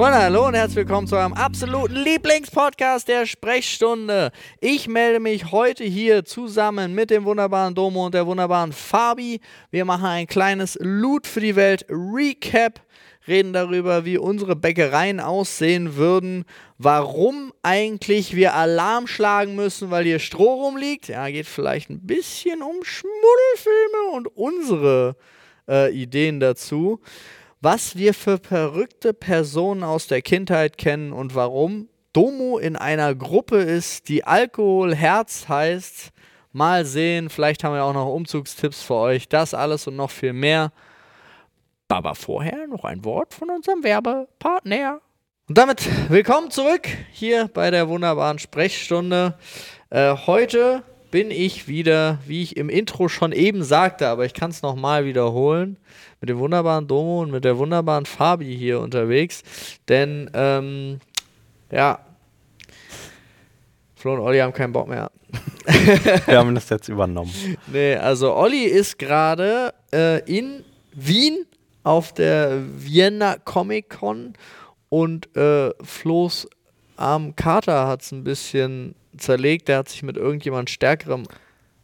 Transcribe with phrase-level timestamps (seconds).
[0.00, 4.32] Freunde, hallo und herzlich willkommen zu eurem absoluten Lieblingspodcast der Sprechstunde.
[4.58, 9.42] Ich melde mich heute hier zusammen mit dem wunderbaren Domo und der wunderbaren Fabi.
[9.70, 12.80] Wir machen ein kleines Loot für die Welt Recap,
[13.28, 16.46] reden darüber, wie unsere Bäckereien aussehen würden,
[16.78, 21.08] warum eigentlich wir Alarm schlagen müssen, weil hier Stroh rumliegt.
[21.08, 25.16] Ja, geht vielleicht ein bisschen um Schmuddelfilme und unsere
[25.68, 27.02] äh, Ideen dazu
[27.60, 33.58] was wir für verrückte Personen aus der Kindheit kennen und warum Domo in einer Gruppe
[33.58, 36.10] ist, die Alkoholherz heißt.
[36.52, 39.28] Mal sehen, vielleicht haben wir auch noch Umzugstipps für euch.
[39.28, 40.72] Das alles und noch viel mehr.
[41.88, 45.00] Aber vorher noch ein Wort von unserem Werbepartner.
[45.48, 49.38] Und damit willkommen zurück hier bei der wunderbaren Sprechstunde.
[49.90, 54.50] Äh, heute bin ich wieder, wie ich im Intro schon eben sagte, aber ich kann
[54.50, 55.76] es nochmal wiederholen,
[56.20, 59.42] mit dem wunderbaren Domo und mit der wunderbaren Fabi hier unterwegs.
[59.88, 61.00] Denn, ähm,
[61.70, 62.00] ja,
[63.96, 65.10] Flo und Olli haben keinen Bock mehr.
[66.26, 67.32] Wir haben das jetzt übernommen.
[67.66, 71.44] Nee, also Olli ist gerade äh, in Wien
[71.82, 74.34] auf der Vienna Comic Con
[74.88, 76.48] und äh, Flo's
[76.96, 79.68] Arm Kater hat es ein bisschen zerlegt.
[79.68, 81.24] Der hat sich mit irgendjemand Stärkerem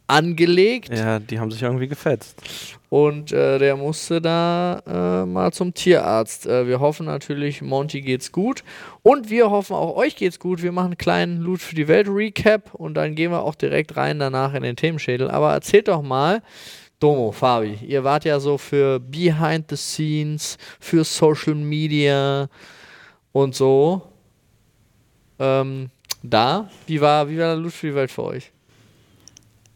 [0.07, 0.89] angelegt.
[0.89, 2.41] Ja, die haben sich irgendwie gefetzt.
[2.89, 6.47] Und äh, der musste da äh, mal zum Tierarzt.
[6.47, 8.63] Äh, wir hoffen natürlich, Monty geht's gut.
[9.03, 10.63] Und wir hoffen auch, euch geht's gut.
[10.63, 13.97] Wir machen einen kleinen Loot für die Welt Recap und dann gehen wir auch direkt
[13.97, 15.29] rein danach in den Themenschädel.
[15.29, 16.41] Aber erzählt doch mal,
[16.99, 22.47] Domo, Fabi, ihr wart ja so für Behind the Scenes, für Social Media
[23.33, 24.01] und so.
[25.37, 25.91] Ähm,
[26.29, 28.51] da, wie war, wie war der Welt für euch?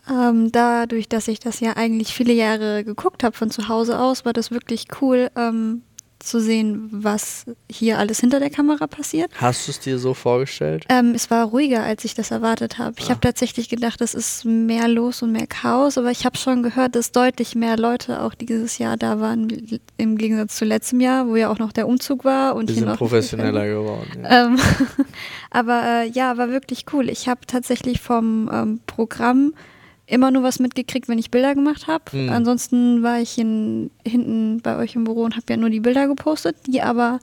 [0.09, 4.25] Ähm, dadurch, dass ich das ja eigentlich viele Jahre geguckt habe von zu Hause aus,
[4.25, 5.83] war das wirklich cool ähm,
[6.24, 9.32] zu sehen, was hier alles hinter der Kamera passiert.
[9.36, 10.86] Hast du es dir so vorgestellt?
[10.90, 12.96] Ähm, es war ruhiger, als ich das erwartet habe.
[13.00, 13.09] Ich ah.
[13.12, 16.96] habe tatsächlich gedacht, es ist mehr los und mehr Chaos, aber ich habe schon gehört,
[16.96, 21.36] dass deutlich mehr Leute auch dieses Jahr da waren, im Gegensatz zu letztem Jahr, wo
[21.36, 22.56] ja auch noch der Umzug war.
[22.56, 24.24] Und Wir sind professioneller geworden.
[24.24, 24.46] Ja.
[24.46, 24.59] Ähm,
[25.50, 27.09] aber äh, ja, war wirklich cool.
[27.09, 29.53] Ich habe tatsächlich vom ähm, Programm
[30.11, 32.03] immer nur was mitgekriegt, wenn ich Bilder gemacht habe.
[32.11, 32.29] Mhm.
[32.29, 36.07] Ansonsten war ich in, hinten bei euch im Büro und habe ja nur die Bilder
[36.07, 37.19] gepostet, die aber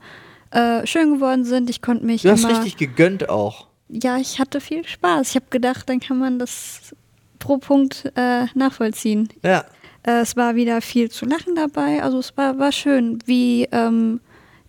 [0.51, 1.69] äh, schön geworden sind.
[1.69, 2.23] Ich konnte mich.
[2.23, 3.67] Du hast richtig gegönnt auch.
[3.89, 5.29] Ja, ich hatte viel Spaß.
[5.29, 6.95] Ich habe gedacht, dann kann man das
[7.39, 9.29] pro Punkt äh, nachvollziehen.
[9.43, 9.65] Ja.
[10.03, 12.03] Äh, es war wieder viel zu lachen dabei.
[12.03, 14.19] Also es war, war schön, wie ähm,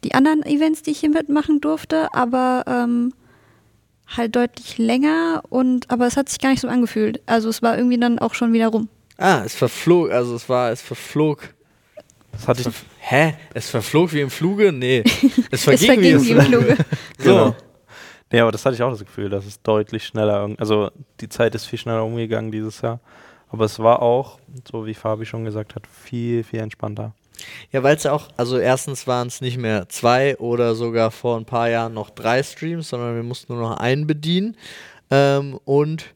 [0.04, 3.12] die anderen Events, die ich hier mitmachen durfte, aber ähm,
[4.16, 7.21] halt deutlich länger und aber es hat sich gar nicht so angefühlt.
[7.26, 8.88] Also es war irgendwie dann auch schon wieder rum.
[9.16, 11.54] Ah, es verflog, also es war, es verflog.
[12.32, 12.69] Das hatte ich.
[13.00, 13.34] Hä?
[13.54, 14.72] Es verflog wie im Fluge?
[14.72, 15.04] Nee.
[15.50, 16.76] Es verging, es verging wie, im Fluge.
[17.19, 17.25] so.
[17.25, 17.56] Genau.
[18.32, 21.54] Nee, aber das hatte ich auch das Gefühl, dass es deutlich schneller, also die Zeit
[21.56, 23.00] ist viel schneller umgegangen dieses Jahr.
[23.49, 24.38] Aber es war auch,
[24.70, 27.15] so wie Fabi schon gesagt hat, viel, viel entspannter.
[27.73, 31.37] Ja, weil es ja auch, also erstens waren es nicht mehr zwei oder sogar vor
[31.37, 34.56] ein paar Jahren noch drei Streams, sondern wir mussten nur noch einen bedienen.
[35.11, 36.15] Ähm, und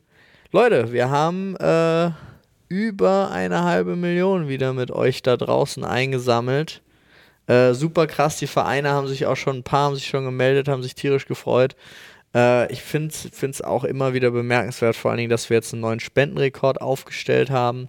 [0.53, 2.11] Leute, wir haben äh,
[2.69, 6.83] über eine halbe Million wieder mit euch da draußen eingesammelt.
[7.47, 10.69] Äh, super krass, die Vereine haben sich auch schon, ein paar haben sich schon gemeldet,
[10.69, 11.77] haben sich tierisch gefreut.
[12.35, 15.83] Äh, ich finde es auch immer wieder bemerkenswert, vor allen Dingen, dass wir jetzt einen
[15.83, 17.89] neuen Spendenrekord aufgestellt haben.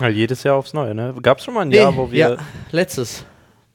[0.00, 1.14] Ja, jedes Jahr aufs Neue, ne?
[1.22, 2.18] Gab es schon mal ein nee, Jahr, wo wir.
[2.18, 2.36] Ja,
[2.70, 3.24] letztes.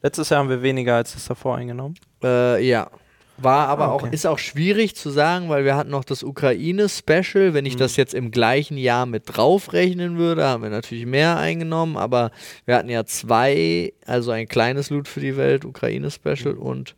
[0.01, 1.95] Letztes Jahr haben wir weniger als das davor eingenommen.
[2.23, 2.89] Äh, ja.
[3.37, 4.07] War aber ah, okay.
[4.07, 7.53] auch, ist auch schwierig zu sagen, weil wir hatten noch das Ukraine-Special.
[7.53, 7.79] Wenn ich mhm.
[7.79, 12.31] das jetzt im gleichen Jahr mit draufrechnen würde, haben wir natürlich mehr eingenommen, aber
[12.65, 16.61] wir hatten ja zwei, also ein kleines Loot für die Welt, Ukraine-Special mhm.
[16.61, 16.95] und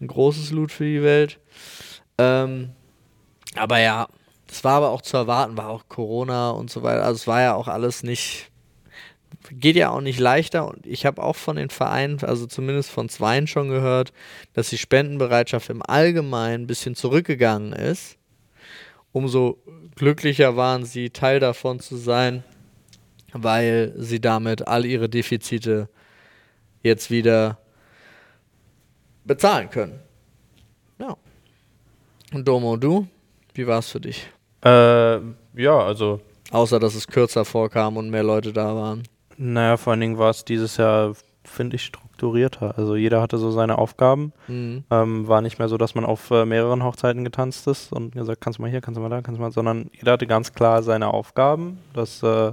[0.00, 1.38] ein großes Loot für die Welt.
[2.18, 2.70] Ähm,
[3.54, 4.08] aber ja,
[4.48, 7.04] das war aber auch zu erwarten, war auch Corona und so weiter.
[7.04, 8.50] Also es war ja auch alles nicht
[9.50, 13.08] geht ja auch nicht leichter und ich habe auch von den Vereinen, also zumindest von
[13.08, 14.12] zweien schon gehört,
[14.52, 18.16] dass die Spendenbereitschaft im Allgemeinen ein bisschen zurückgegangen ist.
[19.12, 19.58] Umso
[19.94, 22.44] glücklicher waren sie, Teil davon zu sein,
[23.32, 25.88] weil sie damit all ihre Defizite
[26.82, 27.58] jetzt wieder
[29.24, 30.00] bezahlen können.
[30.98, 31.16] Ja.
[32.32, 33.06] Und Domo, du,
[33.54, 34.28] wie war es für dich?
[34.64, 35.18] Äh,
[35.54, 36.20] ja, also.
[36.50, 39.02] Außer, dass es kürzer vorkam und mehr Leute da waren.
[39.38, 41.12] Naja, vor allen Dingen war es dieses Jahr,
[41.44, 42.76] finde ich, strukturierter.
[42.76, 44.32] Also jeder hatte so seine Aufgaben.
[44.48, 44.84] Mhm.
[44.90, 48.40] Ähm, war nicht mehr so, dass man auf äh, mehreren Hochzeiten getanzt ist und gesagt,
[48.40, 50.52] kannst du mal hier, kannst du mal da, kannst du mal, sondern jeder hatte ganz
[50.52, 52.52] klar seine Aufgaben, dass äh,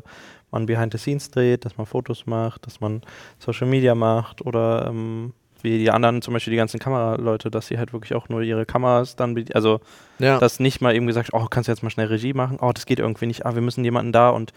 [0.52, 3.02] man Behind the Scenes dreht, dass man Fotos macht, dass man
[3.40, 5.34] Social Media macht oder ähm,
[5.64, 8.68] wie die anderen, zum Beispiel die ganzen Kameraleute, dass sie halt wirklich auch nur ihre
[8.68, 9.80] Kameras dann, also
[10.20, 10.38] Ja.
[10.38, 12.60] dass nicht mal eben gesagt, oh, kannst du jetzt mal schnell Regie machen?
[12.62, 13.48] Oh, das geht irgendwie nicht.
[13.48, 14.54] Ah, wir müssen jemanden da und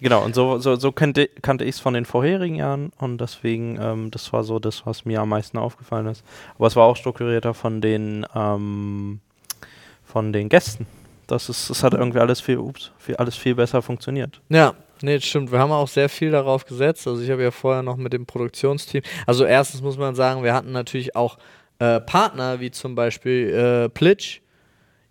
[0.00, 3.78] genau, und so, so, so kannte, kannte ich es von den vorherigen Jahren und deswegen,
[3.80, 6.24] ähm, das war so das, was mir am meisten aufgefallen ist.
[6.56, 9.20] Aber es war auch strukturierter von den, ähm,
[10.04, 10.86] von den Gästen.
[11.26, 14.40] Das ist, es hat irgendwie alles viel, ups, viel, alles viel besser funktioniert.
[14.48, 15.50] Ja, nee, das stimmt.
[15.50, 17.06] Wir haben auch sehr viel darauf gesetzt.
[17.06, 19.02] Also ich habe ja vorher noch mit dem Produktionsteam.
[19.26, 21.38] Also erstens muss man sagen, wir hatten natürlich auch
[21.78, 24.42] äh, Partner wie zum Beispiel äh, Plitch,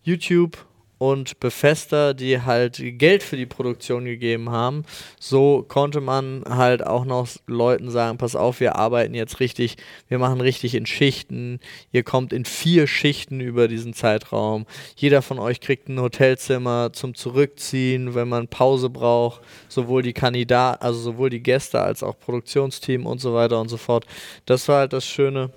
[0.03, 0.57] YouTube
[1.03, 4.85] und Befester, die halt Geld für die Produktion gegeben haben.
[5.19, 9.75] So konnte man halt auch noch Leuten sagen, pass auf, wir arbeiten jetzt richtig,
[10.07, 11.59] wir machen richtig in Schichten.
[11.91, 14.65] Ihr kommt in vier Schichten über diesen Zeitraum.
[14.95, 19.41] Jeder von euch kriegt ein Hotelzimmer zum Zurückziehen, wenn man Pause braucht.
[19.67, 23.75] Sowohl die Kandidaten, also sowohl die Gäste als auch Produktionsteam und so weiter und so
[23.75, 24.05] fort.
[24.45, 25.49] Das war halt das Schöne.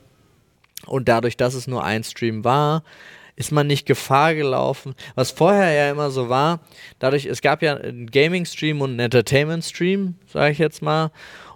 [0.87, 2.83] Und dadurch, dass es nur ein Stream war,
[3.37, 4.95] ist man nicht Gefahr gelaufen.
[5.15, 6.61] Was vorher ja immer so war,
[6.99, 11.11] dadurch, es gab ja einen Gaming-Stream und einen Entertainment-Stream, sage ich jetzt mal.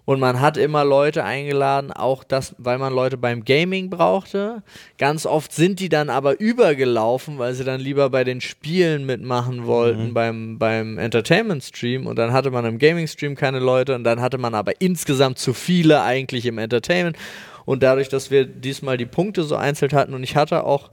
[0.04, 4.62] Und man hat immer Leute eingeladen, auch das, weil man Leute beim Gaming brauchte.
[4.98, 9.66] Ganz oft sind die dann aber übergelaufen, weil sie dann lieber bei den Spielen mitmachen
[9.66, 12.06] wollten, beim, beim Entertainment-Stream.
[12.06, 15.54] Und dann hatte man im Gaming-Stream keine Leute und dann hatte man aber insgesamt zu
[15.54, 17.16] viele eigentlich im Entertainment.
[17.64, 20.90] Und dadurch, dass wir diesmal die Punkte so einzeln hatten und ich hatte auch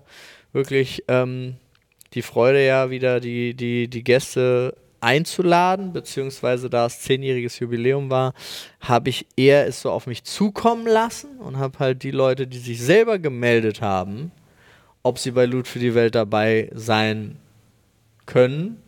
[0.53, 1.55] wirklich ähm,
[2.13, 8.33] die Freude ja wieder, die, die, die Gäste einzuladen, beziehungsweise da es zehnjähriges Jubiläum war,
[8.79, 12.57] habe ich eher es so auf mich zukommen lassen und habe halt die Leute, die
[12.57, 14.31] sich selber gemeldet haben,
[15.03, 17.38] ob sie bei Loot für die Welt dabei sein
[18.25, 18.81] können,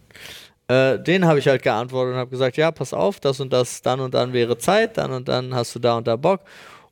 [0.68, 3.82] äh, denen habe ich halt geantwortet und habe gesagt, ja, pass auf, das und das,
[3.82, 6.42] dann und dann wäre Zeit, dann und dann hast du da und da Bock.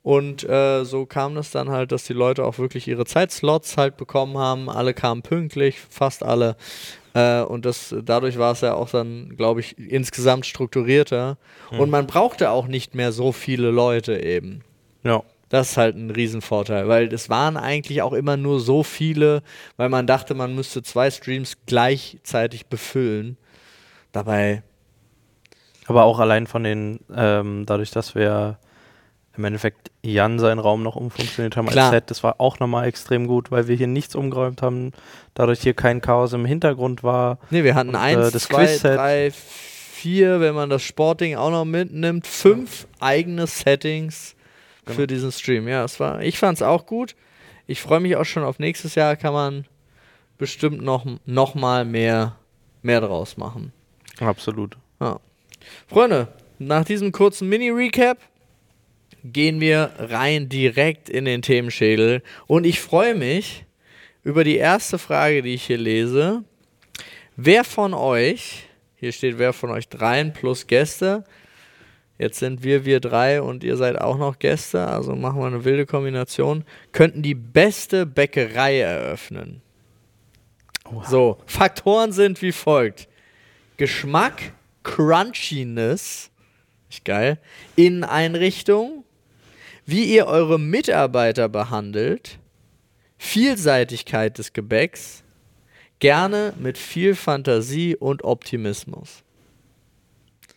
[0.07, 3.98] Und äh, so kam das dann halt, dass die Leute auch wirklich ihre Zeitslots halt
[3.98, 4.69] bekommen haben.
[4.69, 6.56] Alle kamen pünktlich, fast alle.
[7.13, 11.38] Äh, und das, dadurch war es ja auch dann, glaube ich, insgesamt strukturierter.
[11.77, 14.63] Und man brauchte auch nicht mehr so viele Leute eben.
[15.04, 15.24] Ja.
[15.50, 19.44] Das ist halt ein Riesenvorteil, weil es waren eigentlich auch immer nur so viele,
[19.75, 23.36] weil man dachte, man müsste zwei Streams gleichzeitig befüllen.
[24.13, 24.63] Dabei,
[25.86, 28.57] Aber auch allein von den, ähm, dadurch, dass wir
[29.38, 31.86] im Endeffekt Jan seinen Raum noch umfunktioniert haben Klar.
[31.86, 34.92] als Set, das war auch nochmal extrem gut, weil wir hier nichts umgeräumt haben,
[35.34, 37.39] dadurch hier kein Chaos im Hintergrund war.
[37.50, 38.98] ne, wir hatten Und, eins, äh, das zwei, Quizset.
[38.98, 44.36] drei, vier, wenn man das Sportding auch noch mitnimmt, fünf eigene Settings
[44.86, 44.95] Genau.
[45.01, 45.68] für diesen Stream.
[45.68, 47.16] Ja, es war, ich fand es auch gut.
[47.66, 49.66] Ich freue mich auch schon auf nächstes Jahr, kann man
[50.38, 52.38] bestimmt noch, noch mal mehr,
[52.84, 53.74] mehr draus machen.
[54.22, 54.78] Absolut.
[55.01, 55.19] Ja.
[55.88, 56.30] Freunde,
[56.60, 58.18] nach diesem kurzen Mini-Recap
[59.33, 62.21] gehen wir rein direkt in den Themenschädel.
[62.47, 63.65] Und ich freue mich
[64.24, 66.44] über die erste Frage, die ich hier lese.
[67.35, 71.24] Wer von euch, hier steht wer von euch dreien plus Gäste,
[72.18, 75.63] jetzt sind wir wir drei und ihr seid auch noch Gäste, also machen wir eine
[75.63, 79.62] wilde Kombination, könnten die beste Bäckerei eröffnen?
[81.06, 83.07] So, Faktoren sind wie folgt.
[83.77, 84.53] Geschmack,
[84.83, 86.31] Crunchiness,
[86.89, 87.38] ist geil,
[87.75, 89.03] Inneneinrichtung,
[89.88, 92.38] wie ihr eure Mitarbeiter behandelt,
[93.17, 95.24] Vielseitigkeit des Gebäcks,
[96.00, 99.24] gerne mit viel Fantasie und Optimismus.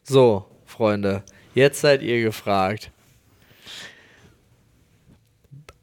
[0.02, 1.22] So, Freunde,
[1.54, 2.90] jetzt seid ihr gefragt.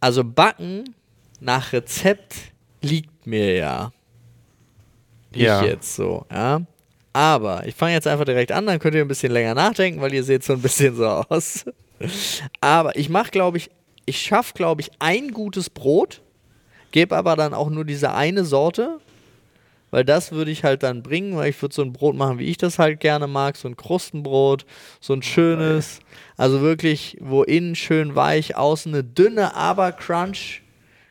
[0.01, 0.93] Also Backen
[1.39, 2.35] nach Rezept
[2.81, 3.91] liegt mir ja.
[5.31, 5.63] Ich Ja.
[5.63, 6.61] jetzt so, ja.
[7.13, 10.13] Aber ich fange jetzt einfach direkt an, dann könnt ihr ein bisschen länger nachdenken, weil
[10.13, 11.65] ihr seht so ein bisschen so aus.
[12.61, 13.69] Aber ich mache, glaube ich,
[14.05, 16.21] ich schaffe, glaube ich, ein gutes Brot,
[16.91, 18.99] gebe aber dann auch nur diese eine Sorte,
[19.91, 22.45] weil das würde ich halt dann bringen, weil ich würde so ein Brot machen, wie
[22.45, 24.65] ich das halt gerne mag, so ein Krustenbrot,
[24.99, 25.99] so ein schönes,
[26.35, 30.61] also wirklich, wo innen schön weich, außen eine dünne, aber crunch,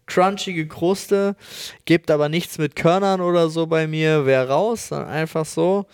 [0.07, 1.37] crunchige Kruste,
[1.85, 5.87] gibt aber nichts mit Körnern oder so bei mir, wäre raus, dann einfach so.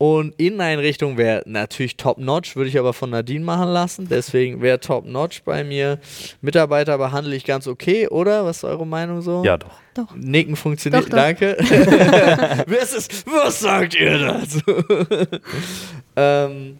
[0.00, 4.08] Und Inneneinrichtung wäre natürlich top-notch, würde ich aber von Nadine machen lassen.
[4.08, 5.98] Deswegen wäre top-notch bei mir.
[6.40, 8.46] Mitarbeiter behandle ich ganz okay, oder?
[8.46, 9.44] Was ist eure Meinung so?
[9.44, 9.72] Ja, doch.
[9.92, 10.16] Doch.
[10.16, 11.18] Nicken funktioniert, Doch, doch.
[11.18, 11.54] danke.
[12.66, 14.60] was, ist, was sagt ihr dazu?
[16.16, 16.78] ähm,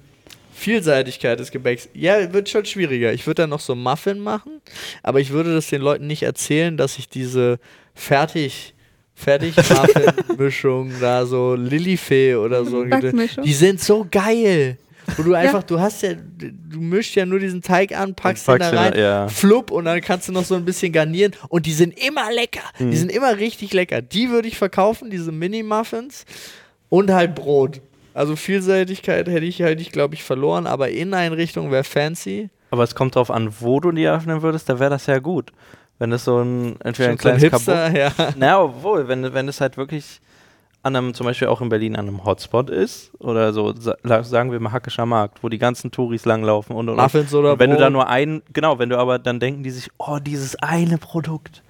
[0.54, 1.90] Vielseitigkeit des Gebäcks.
[1.92, 3.12] Ja, wird schon schwieriger.
[3.12, 4.62] Ich würde dann noch so Muffin machen,
[5.02, 7.58] aber ich würde das den Leuten nicht erzählen, dass ich diese
[7.94, 8.72] fertig
[9.20, 14.78] fertig Muffin Mischung da so Lilifee oder so die sind so geil.
[15.16, 18.60] Wo du einfach, du hast ja, du mischst ja nur diesen Teig an, packst Und
[18.60, 19.28] den da rein, ja.
[19.28, 22.62] flupp und dann kannst du noch so ein bisschen garnieren und die sind immer lecker.
[22.78, 22.90] Mhm.
[22.90, 24.02] Die sind immer richtig lecker.
[24.02, 26.24] Die würde ich verkaufen, diese Mini-Muffins
[26.88, 27.80] und halt Brot.
[28.14, 32.50] Also Vielseitigkeit hätte ich halt, ich glaube ich, verloren, aber Inneneinrichtung wäre fancy.
[32.70, 35.52] Aber es kommt darauf an, wo du die öffnen würdest, da wäre das ja gut.
[36.00, 38.12] Wenn es so ein, entweder ein so ein kleines Hipster, Kabuff- ja.
[38.36, 40.20] Na, obwohl, wenn, wenn es halt wirklich
[40.82, 44.58] an einem, zum Beispiel auch in Berlin an einem Hotspot ist, oder so, sagen wir
[44.60, 47.02] mal Hackischer Markt, wo die ganzen Touris langlaufen und, und, und.
[47.02, 47.92] Muffins oder und wenn du da Brot.
[47.92, 51.62] nur ein, genau, wenn du aber dann denken die sich, oh, dieses eine Produkt,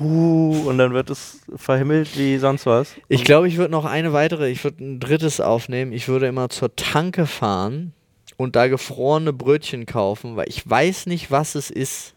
[0.00, 2.94] huh, und dann wird es verhimmelt wie sonst was.
[3.08, 5.92] Ich glaube, ich würde noch eine weitere, ich würde ein drittes aufnehmen.
[5.92, 7.92] Ich würde immer zur Tanke fahren
[8.38, 12.13] und da gefrorene Brötchen kaufen, weil ich weiß nicht, was es ist.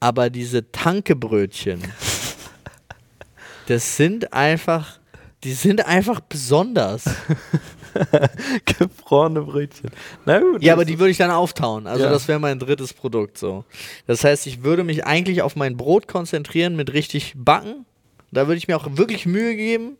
[0.00, 1.82] Aber diese Tankebrötchen,
[3.66, 4.98] das sind einfach,
[5.44, 7.04] die sind einfach besonders.
[8.64, 9.90] gefrorene Brötchen.
[10.24, 10.62] Na gut.
[10.62, 11.86] Ja, aber die würde ich dann auftauen.
[11.86, 12.10] Also Ja.
[12.10, 13.64] das wäre mein drittes Produkt so.
[14.06, 17.84] Das heißt, ich würde mich eigentlich auf mein Brot konzentrieren mit richtig backen.
[18.32, 19.96] Da würde ich mir auch wirklich Mühe geben.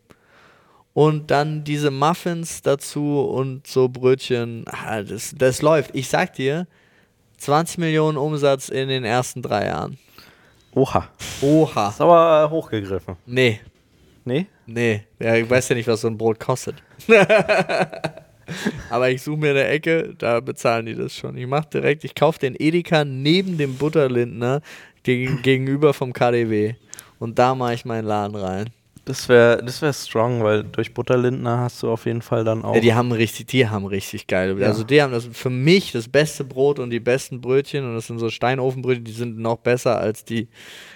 [0.93, 4.65] Und dann diese Muffins dazu und so Brötchen.
[4.67, 5.91] Ah, das, das läuft.
[5.93, 6.67] Ich sag dir,
[7.41, 9.97] 20 Millionen Umsatz in den ersten drei Jahren.
[10.73, 11.07] Oha.
[11.41, 11.89] Oha.
[11.89, 13.15] Ist aber hochgegriffen.
[13.25, 13.59] Nee,
[14.23, 14.45] Nee?
[14.67, 15.03] nee.
[15.19, 16.75] Ja, ich weiß ja nicht, was so ein Brot kostet.
[18.89, 21.37] Aber ich suche mir eine Ecke, da bezahlen die das schon.
[21.37, 24.61] Ich mache direkt, ich kaufe den Edeka neben dem Butterlindner
[25.03, 26.75] gegen, gegenüber vom KDW.
[27.19, 28.69] Und da mache ich meinen Laden rein.
[29.05, 32.75] Das wäre das wär strong, weil durch Butterlindner hast du auf jeden Fall dann auch.
[32.75, 34.59] Ja, die haben richtig, die haben richtig geil.
[34.59, 34.67] Ja.
[34.67, 38.07] Also die haben das für mich das beste Brot und die besten Brötchen und das
[38.07, 40.49] sind so Steinofenbrötchen, die sind noch besser als die.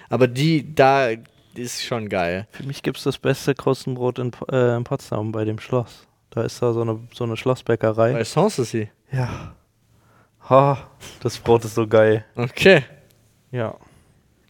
[0.10, 1.10] Aber die da
[1.56, 2.48] ist schon geil.
[2.52, 6.08] Für mich gibt es das beste Krustenbrot in, äh, in Potsdam bei dem Schloss.
[6.30, 8.14] Da ist da so eine, so eine Schlossbäckerei.
[8.14, 8.90] Bei Sanssouci.
[9.12, 9.56] Ja.
[10.50, 12.26] Ha, das Brot ist so geil.
[12.36, 12.84] Okay.
[13.52, 13.76] Ja.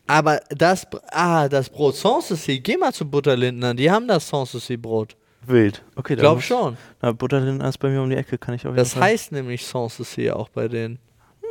[0.08, 5.16] Aber das, ah, das Brot Sanssouci, geh mal zu Butterlindner, die haben das Sanssouci-Brot.
[5.48, 5.84] Wild.
[5.96, 6.78] Okay, Ich glaube muss- schon.
[7.02, 9.04] Na, Butterlindner ist bei mir um die Ecke, kann ich jeden Das Fall.
[9.04, 11.00] heißt nämlich Sanssouci auch bei denen.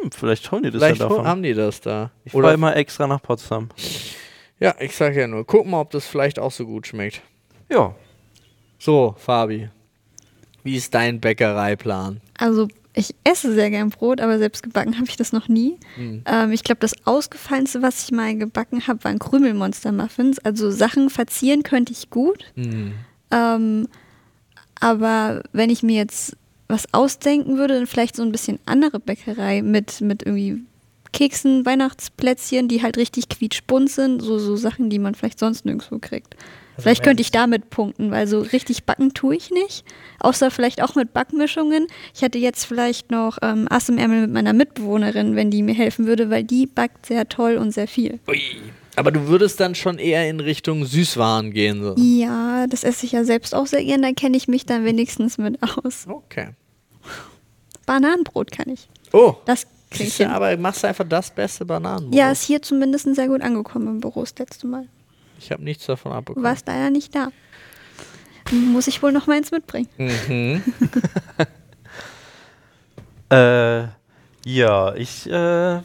[0.02, 1.26] Hm, vielleicht holen die das Vielleicht ja davon.
[1.26, 2.10] haben die das da.
[2.24, 3.68] ich Oder, fahre immer extra nach Potsdam.
[4.60, 7.22] ja, ich sag ja nur, guck mal, ob das vielleicht auch so gut schmeckt.
[7.70, 7.94] Ja.
[8.78, 9.70] So, Fabi,
[10.64, 12.20] wie ist dein Bäckereiplan?
[12.38, 15.76] Also ich esse sehr gern Brot, aber selbst gebacken habe ich das noch nie.
[15.96, 16.22] Hm.
[16.26, 20.38] Ähm, ich glaube, das ausgefallenste, was ich mal gebacken habe, waren Krümelmonster-Muffins.
[20.38, 22.44] Also Sachen verzieren könnte ich gut.
[23.30, 23.88] Ähm,
[24.80, 26.36] aber wenn ich mir jetzt
[26.68, 30.62] was ausdenken würde, dann vielleicht so ein bisschen andere Bäckerei mit, mit irgendwie
[31.12, 34.20] Keksen, Weihnachtsplätzchen, die halt richtig quietschbunt sind.
[34.20, 36.36] So, so Sachen, die man vielleicht sonst nirgendwo kriegt.
[36.78, 39.84] Vielleicht mehr könnte ich damit punkten, weil so richtig backen tue ich nicht.
[40.20, 41.86] Außer vielleicht auch mit Backmischungen.
[42.14, 45.74] Ich hätte jetzt vielleicht noch ähm, Ass im Ärmel mit meiner Mitbewohnerin, wenn die mir
[45.74, 48.20] helfen würde, weil die backt sehr toll und sehr viel.
[48.28, 48.40] Ui.
[48.96, 51.82] Aber du würdest dann schon eher in Richtung Süßwaren gehen.
[51.82, 51.94] So.
[51.96, 55.38] Ja, das esse ich ja selbst auch sehr gern, da kenne ich mich dann wenigstens
[55.38, 56.06] mit aus.
[56.08, 56.50] Okay.
[57.86, 58.88] Bananenbrot kann ich.
[59.12, 62.14] Oh, Das kriege ich siehst du, aber machst du einfach das beste Bananenbrot.
[62.14, 64.88] Ja, ist hier zumindest sehr gut angekommen im Büro das letzte Mal.
[65.44, 66.44] Ich habe nichts davon abbekommen.
[66.44, 67.28] War es leider nicht da.
[68.50, 69.88] Muss ich wohl noch mal eins mitbringen.
[69.98, 70.62] Mhm.
[73.30, 73.88] Äh,
[74.44, 75.78] ja, ich, äh,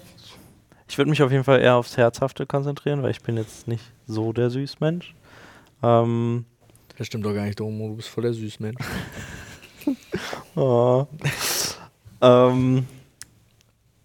[0.88, 3.84] ich würde mich auf jeden Fall eher aufs Herzhafte konzentrieren, weil ich bin jetzt nicht
[4.06, 5.16] so der Süßmensch.
[5.82, 6.46] Ähm,
[6.98, 7.88] Das stimmt doch gar nicht, Domo.
[7.88, 8.78] Du bist voll der Süßmensch.
[10.56, 11.08] oh.
[12.22, 12.86] ähm,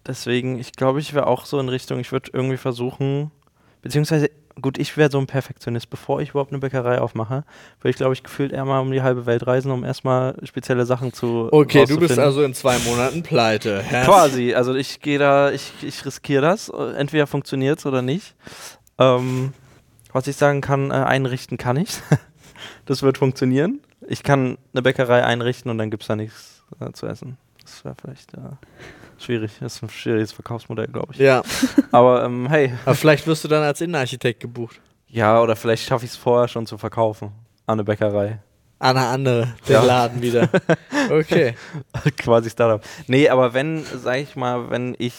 [0.07, 3.31] deswegen, ich glaube, ich wäre auch so in Richtung, ich würde irgendwie versuchen,
[3.81, 4.31] beziehungsweise,
[4.61, 5.89] gut, ich wäre so ein Perfektionist.
[5.89, 7.43] Bevor ich überhaupt eine Bäckerei aufmache,
[7.79, 10.85] würde ich, glaube ich, gefühlt eher mal um die halbe Welt reisen, um erstmal spezielle
[10.85, 13.83] Sachen zu Okay, du bist also in zwei Monaten pleite.
[14.05, 16.69] Quasi, also ich gehe da, ich, ich riskiere das.
[16.69, 18.35] Entweder funktioniert es oder nicht.
[18.97, 19.53] Ähm,
[20.11, 21.99] was ich sagen kann, äh, einrichten kann ich.
[22.85, 23.81] das wird funktionieren.
[24.07, 27.37] Ich kann eine Bäckerei einrichten und dann gibt es da nichts äh, zu essen.
[27.61, 28.37] Das wäre vielleicht äh,
[29.23, 29.51] schwierig.
[29.59, 31.19] Das ist ein schwieriges Verkaufsmodell, glaube ich.
[31.19, 31.41] Ja,
[31.91, 34.79] Aber ähm, hey, aber vielleicht wirst du dann als Innenarchitekt gebucht.
[35.07, 37.31] ja, oder vielleicht schaffe ich es vorher schon zu verkaufen
[37.65, 38.39] an eine Bäckerei.
[38.79, 39.83] An eine andere, den Ja.
[39.83, 40.49] Laden wieder.
[41.09, 41.53] Okay.
[42.17, 42.83] Quasi Startup.
[43.07, 45.13] Nee, aber wenn, sag ich mal, wenn ich.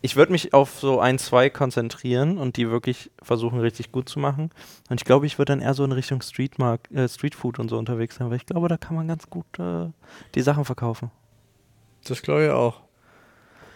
[0.00, 4.20] Ich würde mich auf so ein, zwei konzentrieren und die wirklich versuchen, richtig gut zu
[4.20, 4.50] machen.
[4.88, 7.76] Und ich glaube, ich würde dann eher so in Richtung Streetmark, äh, Streetfood und so
[7.76, 9.88] unterwegs sein, weil ich glaube, da kann man ganz gut äh,
[10.36, 11.10] die Sachen verkaufen.
[12.08, 12.80] Das glaube ich auch.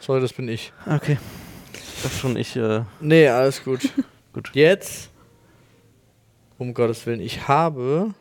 [0.01, 0.73] Sorry, das bin ich.
[0.87, 1.19] Okay.
[2.03, 2.57] Das schon ich.
[2.57, 3.81] Äh, Nee, alles gut.
[4.33, 4.51] Gut.
[4.55, 5.11] Jetzt,
[6.57, 8.15] um Gottes Willen, ich habe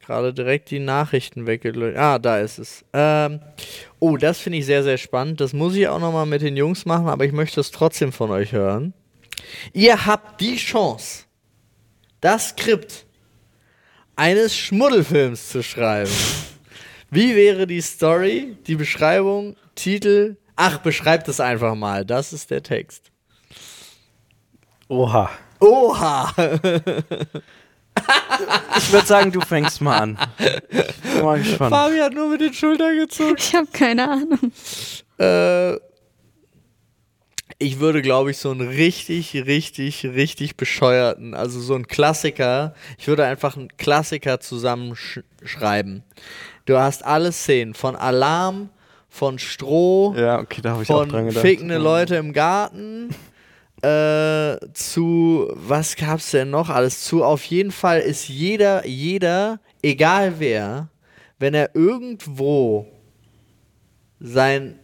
[0.00, 1.98] gerade direkt die Nachrichten weggelöst.
[1.98, 2.84] Ah, da ist es.
[2.94, 3.40] Ähm,
[3.98, 5.42] oh, das finde ich sehr, sehr spannend.
[5.42, 8.30] Das muss ich auch nochmal mit den Jungs machen, aber ich möchte es trotzdem von
[8.30, 8.94] euch hören.
[9.74, 11.24] Ihr habt die Chance,
[12.22, 13.04] das Skript
[14.16, 16.10] eines Schmuddelfilms zu schreiben.
[17.10, 20.36] Wie wäre die Story, die Beschreibung, Titel?
[20.56, 22.04] Ach, beschreibt es einfach mal.
[22.04, 23.10] Das ist der Text.
[24.88, 25.30] Oha.
[25.60, 26.32] Oha!
[28.76, 30.18] Ich würde sagen, du fängst mal an.
[30.38, 31.74] Ich bin mal gespannt.
[31.74, 33.40] Fabi hat nur mit den Schultern gezuckt.
[33.40, 34.52] Ich habe keine Ahnung.
[35.18, 35.76] Äh,
[37.58, 43.08] ich würde, glaube ich, so einen richtig, richtig, richtig bescheuerten, also so einen Klassiker, ich
[43.08, 46.04] würde einfach einen Klassiker zusammenschreiben.
[46.66, 47.74] Du hast alle Szenen.
[47.74, 48.68] Von Alarm,
[49.08, 53.08] von Stroh, Ja, okay, von fickende Leute im Garten,
[53.82, 57.24] äh, zu, was gab's denn noch alles zu?
[57.24, 60.88] Auf jeden Fall ist jeder, jeder, egal wer,
[61.38, 62.86] wenn er irgendwo
[64.18, 64.78] sein,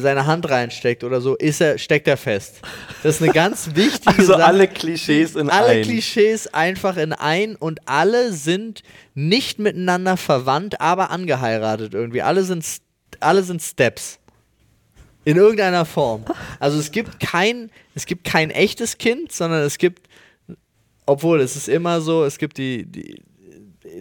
[0.00, 2.60] seine Hand reinsteckt oder so, ist er, steckt er fest.
[3.02, 4.44] Das ist eine ganz wichtige Also Sache.
[4.44, 5.82] alle Klischees in alle ein.
[5.82, 8.82] Klischees einfach in ein und alle sind
[9.14, 12.22] nicht miteinander verwandt, aber angeheiratet irgendwie.
[12.22, 12.64] Alle sind,
[13.20, 14.18] alle sind Steps.
[15.24, 16.24] In irgendeiner Form.
[16.58, 20.08] Also es gibt kein, es gibt kein echtes Kind, sondern es gibt,
[21.04, 23.22] obwohl es ist immer so, es gibt die, die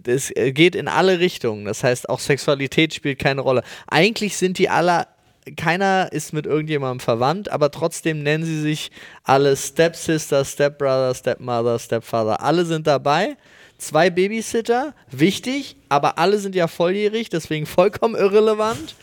[0.04, 1.66] das geht in alle Richtungen.
[1.66, 3.64] Das heißt, auch Sexualität spielt keine Rolle.
[3.88, 5.08] Eigentlich sind die alle,
[5.56, 8.92] keiner ist mit irgendjemandem verwandt, aber trotzdem nennen sie sich
[9.24, 12.42] alle Stepsister, Stepbrother, Stepmother, Stepfather.
[12.42, 13.38] Alle sind dabei.
[13.78, 18.96] Zwei Babysitter, wichtig, aber alle sind ja volljährig, deswegen vollkommen irrelevant.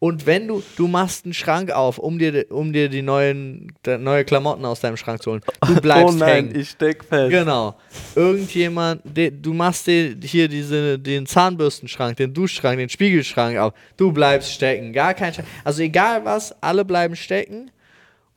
[0.00, 4.24] Und wenn du, du machst einen Schrank auf, um dir, um dir die neuen, neue
[4.24, 6.60] Klamotten aus deinem Schrank zu holen, du bleibst oh nein, hängen.
[6.60, 7.30] ich steck fest.
[7.30, 7.76] Genau.
[8.14, 13.72] Irgendjemand, de, du machst dir hier diese, den Zahnbürstenschrank, den Duschschrank, den Spiegelschrank auf.
[13.96, 14.92] Du bleibst stecken.
[14.92, 15.48] Gar kein Schrank.
[15.64, 17.72] Also egal was, alle bleiben stecken.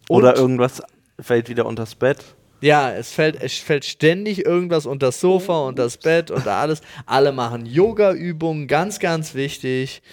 [0.09, 0.81] Oder Und- irgendwas
[1.19, 2.17] fällt wieder unters Bett.
[2.62, 6.81] Ja, es fällt, es fällt ständig irgendwas unter das Sofa, unter das Bett, unter alles.
[7.07, 10.03] Alle machen Yoga-Übungen, ganz, ganz wichtig.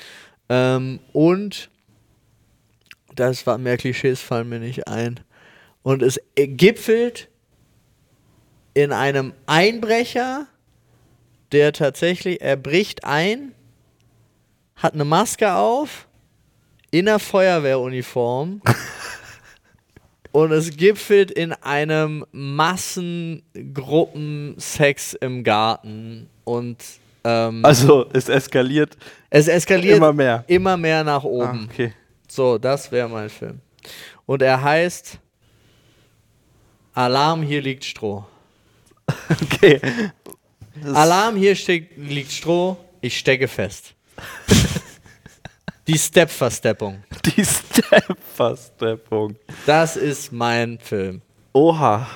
[0.49, 1.71] Ähm, und
[3.15, 5.21] das war mehr Klischees fallen mir nicht ein.
[5.83, 7.29] Und es gipfelt
[8.75, 10.47] in einem Einbrecher,
[11.53, 13.53] der tatsächlich, er bricht ein,
[14.77, 16.07] hat eine Maske auf,
[16.91, 18.63] in der Feuerwehruniform.
[20.31, 26.29] Und es gipfelt in einem Massengruppensex im Garten.
[26.45, 26.85] Und
[27.29, 28.97] ähm, Also, es eskaliert
[29.31, 30.45] es eskaliert immer mehr.
[30.47, 31.69] immer mehr nach Ah, oben.
[31.71, 31.93] okay.
[32.29, 33.61] So, das wäre mein Film.
[34.27, 35.19] Und er heißt
[36.95, 38.25] Alarm, hier liegt Stroh.
[39.43, 39.81] Okay.
[40.83, 41.55] Das- Alarm, hier
[41.97, 43.95] liegt Stroh, ich stecke fest.
[45.87, 47.03] Die Step-Versteppung.
[47.25, 49.37] Die Step-Versteppung.
[49.67, 51.23] Das ist mein Film.
[51.55, 52.07] Oha.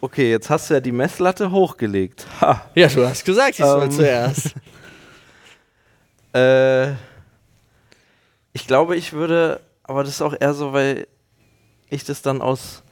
[0.00, 2.26] Okay, jetzt hast du ja die Messlatte hochgelegt.
[2.40, 2.64] Ha.
[2.74, 3.90] Ja, du hast gesagt, ich soll Ähm.
[3.90, 4.54] zuerst.
[6.34, 6.90] Äh,
[8.52, 11.06] ich glaube, ich würde, aber das ist auch eher so, weil
[11.88, 12.82] ich das dann aus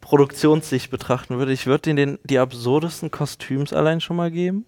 [0.00, 1.52] Produktionssicht betrachten würde.
[1.52, 4.64] Ich würde denen den, die absurdesten Kostüms allein schon mal geben.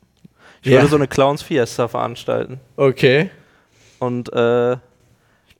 [0.62, 0.78] Ich Ja.
[0.78, 2.58] würde so eine Clowns Fiesta veranstalten.
[2.76, 3.30] Okay.
[4.00, 4.76] Und äh,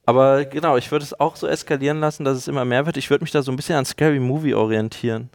[0.05, 2.97] aber genau, ich würde es auch so eskalieren lassen, dass es immer mehr wird.
[2.97, 5.31] Ich würde mich da so ein bisschen an Scary Movie orientieren.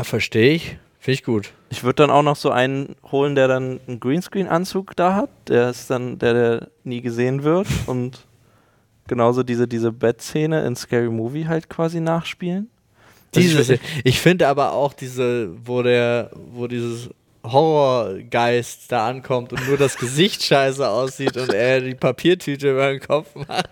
[0.00, 0.76] Ah, Verstehe ich.
[0.98, 1.52] Finde ich gut.
[1.70, 5.30] Ich würde dann auch noch so einen holen, der dann einen Greenscreen-Anzug da hat.
[5.48, 7.66] Der ist dann der, der nie gesehen wird.
[7.86, 8.26] Und
[9.06, 12.68] genauso diese, diese Bettszene in Scary Movie halt quasi nachspielen.
[13.34, 17.10] Also ich Diese, weiß- ich finde aber auch diese, wo der, wo dieses
[17.44, 23.00] Horrorgeist da ankommt und nur das Gesicht scheiße aussieht und er die Papiertüte über den
[23.00, 23.68] Kopf macht.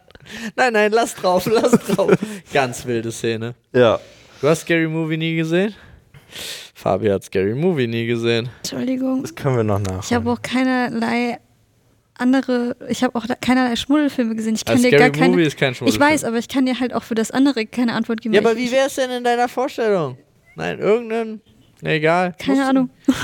[0.56, 2.12] Nein, nein, lass drauf, lass drauf.
[2.52, 3.54] Ganz wilde Szene.
[3.72, 3.98] Ja.
[4.40, 5.74] Du hast Scary Movie nie gesehen?
[6.74, 8.48] Fabi hat Scary Movie nie gesehen.
[8.58, 9.22] Entschuldigung.
[9.22, 10.04] Das können wir noch nach.
[10.04, 11.38] Ich habe auch keinerlei
[12.14, 14.54] andere, ich habe auch keinerlei Schmuddelfilme gesehen.
[14.56, 15.30] Ich kann Also dir Scary gar keine.
[15.30, 16.10] Movie ist kein ich Schmuddelfilm.
[16.12, 18.34] weiß, aber ich kann dir halt auch für das andere keine Antwort geben.
[18.34, 20.18] Ja, aber ich, wie wär's denn in deiner Vorstellung?
[20.56, 21.40] Nein, irgendeinen.
[21.80, 22.34] Nee, egal.
[22.38, 22.90] Keine Musst du- Ahnung.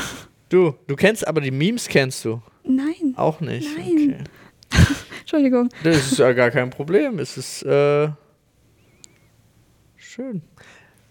[0.50, 2.40] Du, du kennst aber die Memes kennst du.
[2.62, 3.14] Nein.
[3.16, 3.66] Auch nicht.
[3.76, 4.24] Nein.
[4.70, 4.84] Okay.
[5.20, 5.68] Entschuldigung.
[5.82, 7.18] Das ist ja gar kein Problem.
[7.18, 8.08] Es ist äh,
[9.96, 10.42] schön.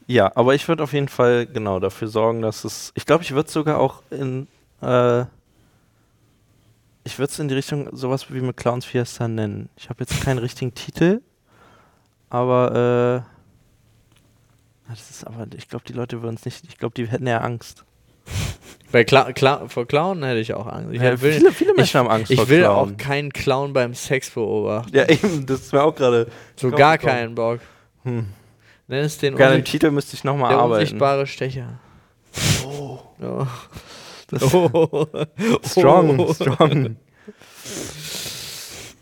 [0.08, 2.92] Ja, aber ich würde auf jeden Fall genau dafür sorgen, dass es.
[2.96, 4.48] Ich glaube, ich würde sogar auch in.
[4.82, 5.22] Äh,
[7.06, 9.70] ich würde es in die Richtung sowas wie mit Clowns Fiesta nennen.
[9.76, 11.22] Ich habe jetzt keinen richtigen Titel,
[12.30, 13.26] aber.
[13.26, 15.48] Äh, das ist aber.
[15.56, 16.64] Ich glaube, die Leute würden es nicht.
[16.68, 17.84] Ich glaube, die hätten eher Angst.
[18.92, 20.94] Bei Cla Cla vor Clown hätte ich auch Angst.
[20.94, 22.94] Ich Ja, will, viele, viele Menschen ich, haben Angst ich vor will Clown.
[22.94, 24.96] auch keinen Clown beim Sex beobachten.
[24.96, 26.28] Ja, eben, das ist mir auch gerade.
[26.56, 27.14] So gar gekommen.
[27.18, 27.60] keinen Bock.
[28.04, 28.28] Hm.
[28.88, 30.82] Nenn es den Gerne im Titel müsste ich nochmal der arbeiten.
[30.82, 31.80] unsichtbare Stecher.
[32.66, 33.00] Oh.
[33.22, 33.46] oh.
[35.66, 36.34] Strong, Oh.
[36.34, 36.96] strong.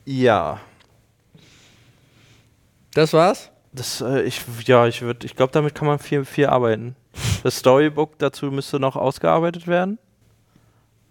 [0.06, 0.60] Ja.
[2.94, 3.50] Das war's?
[3.72, 6.96] Das, äh, ich, ja, ich würde, ich glaube, damit kann man viel, viel arbeiten.
[7.44, 9.98] Das Storybook dazu müsste noch ausgearbeitet werden.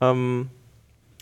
[0.02, 0.50] Ähm,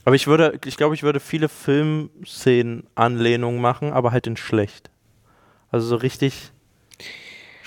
[0.05, 4.91] aber ich würde, ich glaube, ich würde viele Filmszenen-Anlehnungen machen, aber halt in schlecht.
[5.71, 6.51] Also so richtig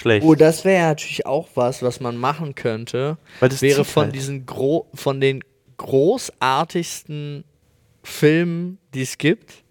[0.02, 0.26] schlecht.
[0.26, 3.18] Oh, das wäre natürlich auch was, was man machen könnte.
[3.40, 4.16] Weil das wäre von halt.
[4.16, 5.42] diesen gro von den
[5.78, 7.44] großartigsten
[8.04, 9.64] Filmen, die es gibt,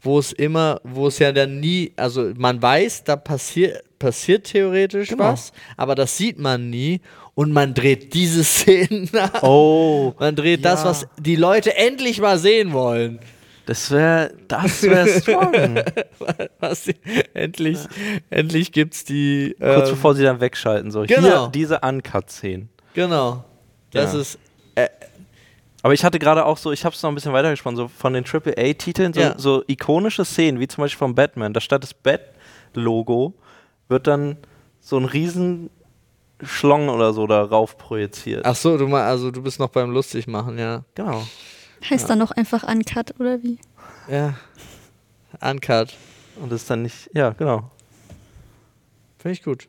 [0.00, 5.10] wo es immer, wo es ja dann nie, also man weiß, da passiert passiert theoretisch
[5.10, 5.24] Genau.
[5.32, 7.00] was, aber das sieht man nie
[7.34, 9.42] und man dreht diese Szenen nach.
[9.44, 10.90] Oh, Man dreht das, Ja.
[10.90, 13.20] was die Leute endlich mal sehen wollen.
[13.66, 15.80] Das wäre, das wäre strong.
[16.60, 16.88] Was
[17.34, 17.78] endlich,
[18.30, 19.54] endlich gibt's die.
[19.58, 21.02] Kurz ähm, bevor sie dann wegschalten, so.
[21.02, 21.20] genau.
[21.20, 22.68] Hier, diese Uncut-Szenen.
[22.94, 23.44] Genau.
[23.92, 24.20] Das Ja.
[24.20, 24.38] ist.
[25.84, 28.12] Aber ich hatte gerade auch so, ich habe es noch ein bisschen weitergesponnen, so von
[28.12, 29.34] den AAA-Titeln, so, Ja.
[29.36, 33.34] so ikonische Szenen, wie zum Beispiel von Batman, da statt des Bat-Logo
[33.88, 34.36] wird dann
[34.80, 35.70] so ein riesen
[36.40, 38.44] Schlong oder so darauf projiziert.
[38.44, 40.84] Ach so, du mal, also du bist noch beim lustig machen, ja.
[40.94, 41.26] Genau.
[41.90, 43.58] Heißt dann noch einfach Uncut oder wie?
[44.08, 44.34] Ja.
[45.40, 45.94] Uncut.
[46.36, 47.70] Und ist dann nicht, ja, genau.
[49.18, 49.68] Finde ich gut.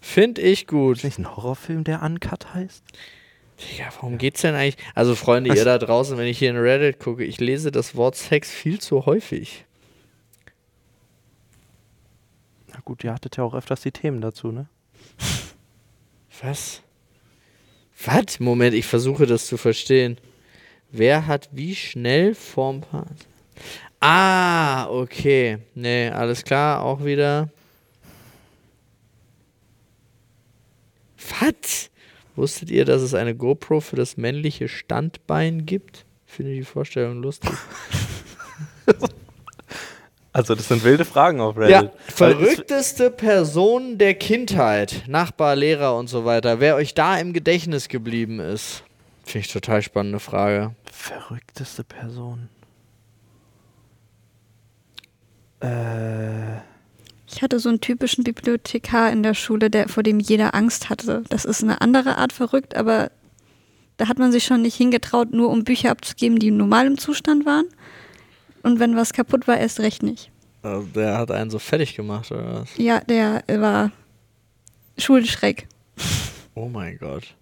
[0.00, 0.98] Finde ich gut.
[0.98, 2.82] Ist nicht ein Horrorfilm, der Uncut heißt?
[3.60, 4.76] Digga, warum geht's denn eigentlich?
[4.94, 8.16] Also, Freunde, ihr da draußen, wenn ich hier in Reddit gucke, ich lese das Wort
[8.16, 9.64] Sex viel zu häufig.
[12.72, 14.68] Na gut, ihr hattet ja auch öfters die Themen dazu, ne?
[16.40, 16.82] Was?
[18.04, 18.38] Was?
[18.40, 20.18] Moment, ich versuche das zu verstehen.
[20.90, 23.26] Wer hat wie schnell vorm Part?
[24.00, 25.58] Ah, okay.
[25.74, 27.50] Nee, alles klar, auch wieder.
[31.40, 31.90] Was?
[32.36, 36.06] Wusstet ihr, dass es eine GoPro für das männliche Standbein gibt?
[36.24, 37.50] Finde die Vorstellung lustig.
[40.38, 41.70] Also, das sind wilde Fragen auf Reddit.
[41.70, 46.60] Ja, verrückteste Person der Kindheit, Nachbar, Lehrer und so weiter.
[46.60, 48.84] Wer euch da im Gedächtnis geblieben ist?
[49.24, 50.76] Finde ich total spannende Frage.
[50.92, 52.48] Verrückteste Person.
[55.58, 56.58] Äh.
[57.26, 61.24] Ich hatte so einen typischen Bibliothekar in der Schule, der, vor dem jeder Angst hatte.
[61.30, 63.10] Das ist eine andere Art verrückt, aber
[63.96, 67.44] da hat man sich schon nicht hingetraut, nur um Bücher abzugeben, die normal im Zustand
[67.44, 67.66] waren.
[68.62, 70.30] Und wenn was kaputt war, erst recht nicht.
[70.62, 72.70] Also der hat einen so fertig gemacht, oder was?
[72.76, 73.92] Ja, der war
[74.98, 75.68] Schulschreck.
[76.54, 77.34] Oh mein Gott.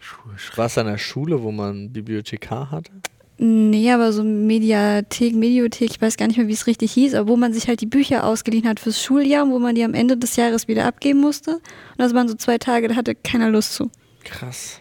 [0.00, 0.58] Schulschreck.
[0.58, 2.90] War es an der Schule, wo man Bibliothekar hatte?
[3.38, 7.28] Nee, aber so Mediathek, Mediothek, ich weiß gar nicht mehr, wie es richtig hieß, aber
[7.28, 9.94] wo man sich halt die Bücher ausgeliehen hat fürs Schuljahr und wo man die am
[9.94, 11.54] Ende des Jahres wieder abgeben musste.
[11.54, 11.62] Und
[11.98, 13.90] das waren so zwei Tage, da hatte keiner Lust zu.
[14.22, 14.80] Krass.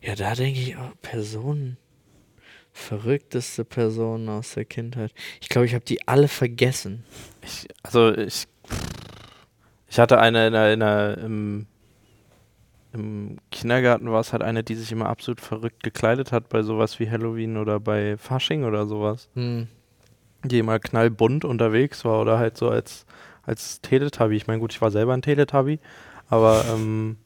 [0.00, 1.76] Ja, da denke ich, oh, Personen.
[2.76, 5.14] Verrückteste Personen aus der Kindheit.
[5.40, 7.04] Ich glaube, ich habe die alle vergessen.
[7.40, 8.48] Ich, also ich,
[9.88, 11.66] ich hatte eine in der, in der, im,
[12.92, 16.98] im Kindergarten war es halt eine, die sich immer absolut verrückt gekleidet hat bei sowas
[16.98, 19.28] wie Halloween oder bei Fasching oder sowas.
[19.34, 19.68] Hm.
[20.42, 23.06] Die immer knallbunt unterwegs war oder halt so als,
[23.44, 24.34] als Teletubby.
[24.34, 25.78] Ich meine, gut, ich war selber ein Teletubby,
[26.28, 27.18] aber ähm,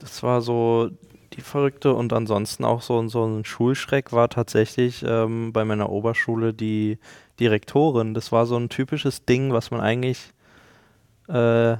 [0.00, 0.90] das war so
[1.36, 6.54] die Verrückte und ansonsten auch so, so ein Schulschreck war tatsächlich ähm, bei meiner Oberschule
[6.54, 6.98] die
[7.40, 8.14] Direktorin.
[8.14, 10.32] Das war so ein typisches Ding, was man eigentlich
[11.28, 11.76] äh,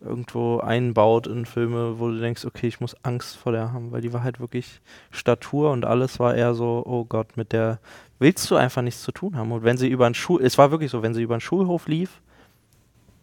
[0.00, 4.02] irgendwo einbaut in Filme, wo du denkst, okay, ich muss Angst vor der haben, weil
[4.02, 7.78] die war halt wirklich Statur und alles war eher so, oh Gott, mit der
[8.18, 9.52] willst du einfach nichts zu tun haben.
[9.52, 11.88] Und wenn sie über einen Schul, es war wirklich so, wenn sie über einen Schulhof
[11.88, 12.20] lief,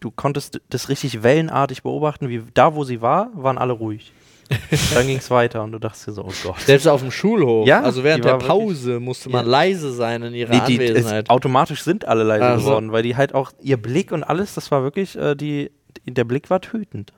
[0.00, 4.12] du konntest das richtig wellenartig beobachten, wie da, wo sie war, waren alle ruhig.
[4.94, 6.60] Dann ging es weiter und du dachtest dir so, oh Gott.
[6.60, 7.66] Selbst auf dem Schulhof.
[7.66, 9.50] Ja, also während die der Pause musste man Ja.
[9.50, 11.30] leise sein in ihrer die, es, Anwesenheit.
[11.30, 12.66] automatisch sind alle leise Ach so.
[12.66, 15.70] geworden, weil die halt auch, ihr Blick und alles, das war wirklich, äh, die,
[16.06, 17.12] der Blick war tötend.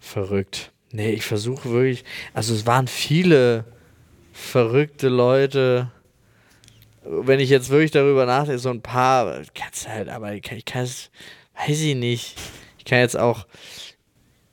[0.00, 0.72] Verrückt.
[0.92, 2.04] Nee, ich versuche wirklich.
[2.34, 3.64] Also es waren viele
[4.32, 5.90] verrückte Leute.
[7.04, 10.82] Wenn ich jetzt wirklich darüber nachdenke, so ein paar, kannst du halt, aber ich kann
[10.84, 11.10] es,
[11.66, 12.36] weiß ich nicht.
[12.78, 13.46] Ich kann jetzt auch.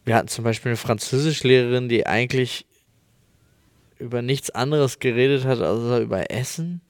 [0.05, 2.65] Wir hatten zum Beispiel eine Französischlehrerin, die eigentlich
[3.97, 6.81] über nichts anderes geredet hat, außer über Essen.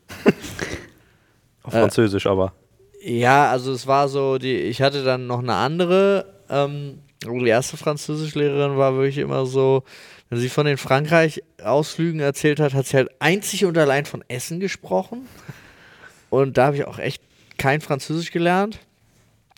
[1.63, 2.53] Auf Äh, Französisch aber.
[3.01, 7.77] Ja, also es war so, die, ich hatte dann noch eine andere, ähm, die erste
[7.77, 9.83] Französischlehrerin war wirklich immer so,
[10.29, 14.59] wenn sie von den Frankreich-Ausflügen erzählt hat, hat sie halt einzig und allein von Essen
[14.59, 15.27] gesprochen.
[16.29, 17.21] Und da habe ich auch echt
[17.57, 18.79] kein Französisch gelernt.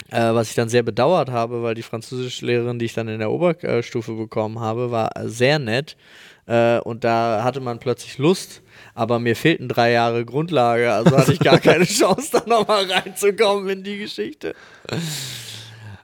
[0.10, 3.30] Äh, was ich dann sehr bedauert habe, weil die Französischlehrerin, die ich dann in der
[3.32, 5.98] Oberstufe bekommen habe, war sehr nett.
[6.46, 8.62] Äh, und da hatte man plötzlich Lust,
[8.94, 13.68] aber mir fehlten drei Jahre Grundlage, also hatte ich gar keine Chance, da nochmal reinzukommen
[13.68, 14.56] in die Geschichte.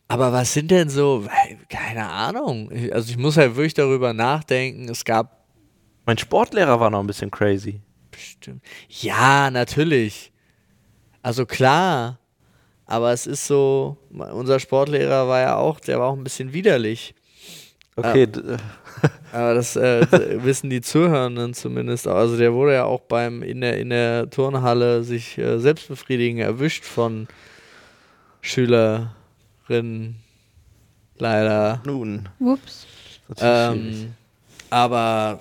[0.10, 1.26] Aber was sind denn so,
[1.70, 2.70] keine Ahnung.
[2.92, 4.90] Also ich muss halt wirklich darüber nachdenken.
[4.90, 5.46] Es gab.
[6.06, 7.82] Mein Sportlehrer war noch ein bisschen crazy.
[8.12, 8.62] Bestimmt.
[8.90, 10.34] Ja, natürlich.
[11.22, 12.20] Also klar.
[12.86, 17.16] Aber es ist so, unser Sportlehrer war ja auch, der war auch ein bisschen widerlich.
[17.96, 18.24] Okay.
[18.24, 18.58] Äh,
[19.32, 20.06] aber das äh,
[20.44, 22.08] wissen die Zuhörenden zumindest.
[22.08, 26.40] Also der wurde ja auch beim in der, in der Turnhalle sich äh, selbst befriedigen
[26.40, 27.28] erwischt von
[28.42, 30.16] Schülerinnen.
[31.18, 31.82] Leider.
[31.86, 32.30] Nun.
[32.40, 32.88] Ups.
[33.40, 34.14] Ähm,
[34.70, 35.40] aber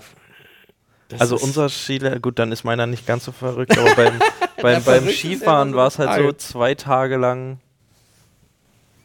[1.18, 4.20] also unser Skilehrer, gut, dann ist meiner nicht ganz so verrückt, aber beim,
[4.62, 7.58] beim, beim Skifahren war es halt so zwei Tage lang.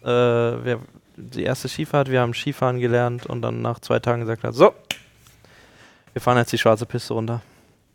[0.03, 0.79] Äh, wir,
[1.17, 4.73] die erste Skifahrt, wir haben Skifahren gelernt und dann nach zwei Tagen gesagt hat, so,
[6.13, 7.41] wir fahren jetzt die schwarze Piste runter.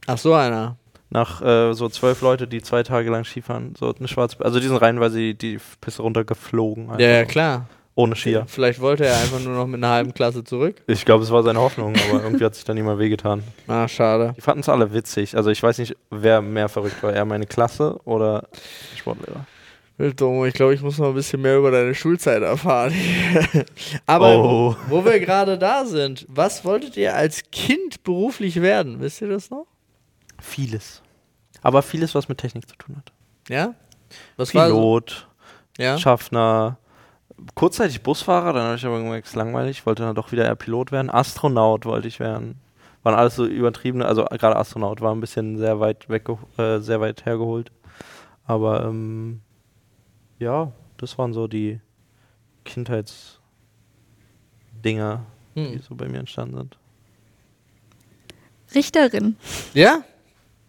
[0.06, 0.76] Ach so einer.
[1.10, 4.66] Nach äh, so zwölf Leute, die zwei Tage lang Skifahren, so eine schwarze, also die
[4.66, 6.88] sind reihenweise die, die Piste runtergeflogen.
[6.98, 7.66] Ja, ja, klar.
[7.94, 8.44] Ohne Skier.
[8.46, 10.76] Vielleicht wollte er einfach nur noch mit einer halben Klasse zurück.
[10.86, 13.42] Ich glaube, es war seine Hoffnung, aber irgendwie hat sich dann niemand wehgetan.
[13.68, 14.32] Ah, schade.
[14.36, 15.36] Die fanden es alle witzig.
[15.36, 17.12] Also ich weiß nicht, wer mehr verrückt war.
[17.12, 18.48] Er meine Klasse oder
[18.92, 19.44] der Sportlehrer?
[20.16, 22.94] Domo, ich glaube, ich muss noch ein bisschen mehr über deine Schulzeit erfahren.
[24.06, 24.74] aber Oh.
[24.88, 29.00] wo, wo wir gerade da sind, was wolltet ihr als Kind beruflich werden?
[29.00, 29.66] Wisst ihr das noch?
[30.40, 31.02] Vieles.
[31.62, 33.12] Aber vieles, was mit Technik zu tun hat.
[33.48, 33.74] Ja?
[34.36, 34.50] Was?
[34.50, 35.28] Pilot,
[35.78, 35.98] Ja?
[35.98, 36.78] Schaffner,
[37.54, 40.54] kurzzeitig Busfahrer, dann habe ich aber gemerkt, es ist langweilig, wollte dann doch wieder eher
[40.54, 41.10] Pilot werden.
[41.10, 42.56] Astronaut wollte ich werden.
[43.02, 47.00] Waren alles so übertriebene, also gerade Astronaut war ein bisschen sehr weit weg, äh, sehr
[47.00, 47.72] weit hergeholt.
[48.46, 49.40] Aber ähm,
[50.38, 51.80] ja, das waren so die
[52.64, 53.40] Kindheitsdinger,
[55.54, 55.80] die Hm.
[55.86, 56.78] so bei mir entstanden sind.
[58.74, 59.36] Richterin.
[59.74, 60.02] Ja?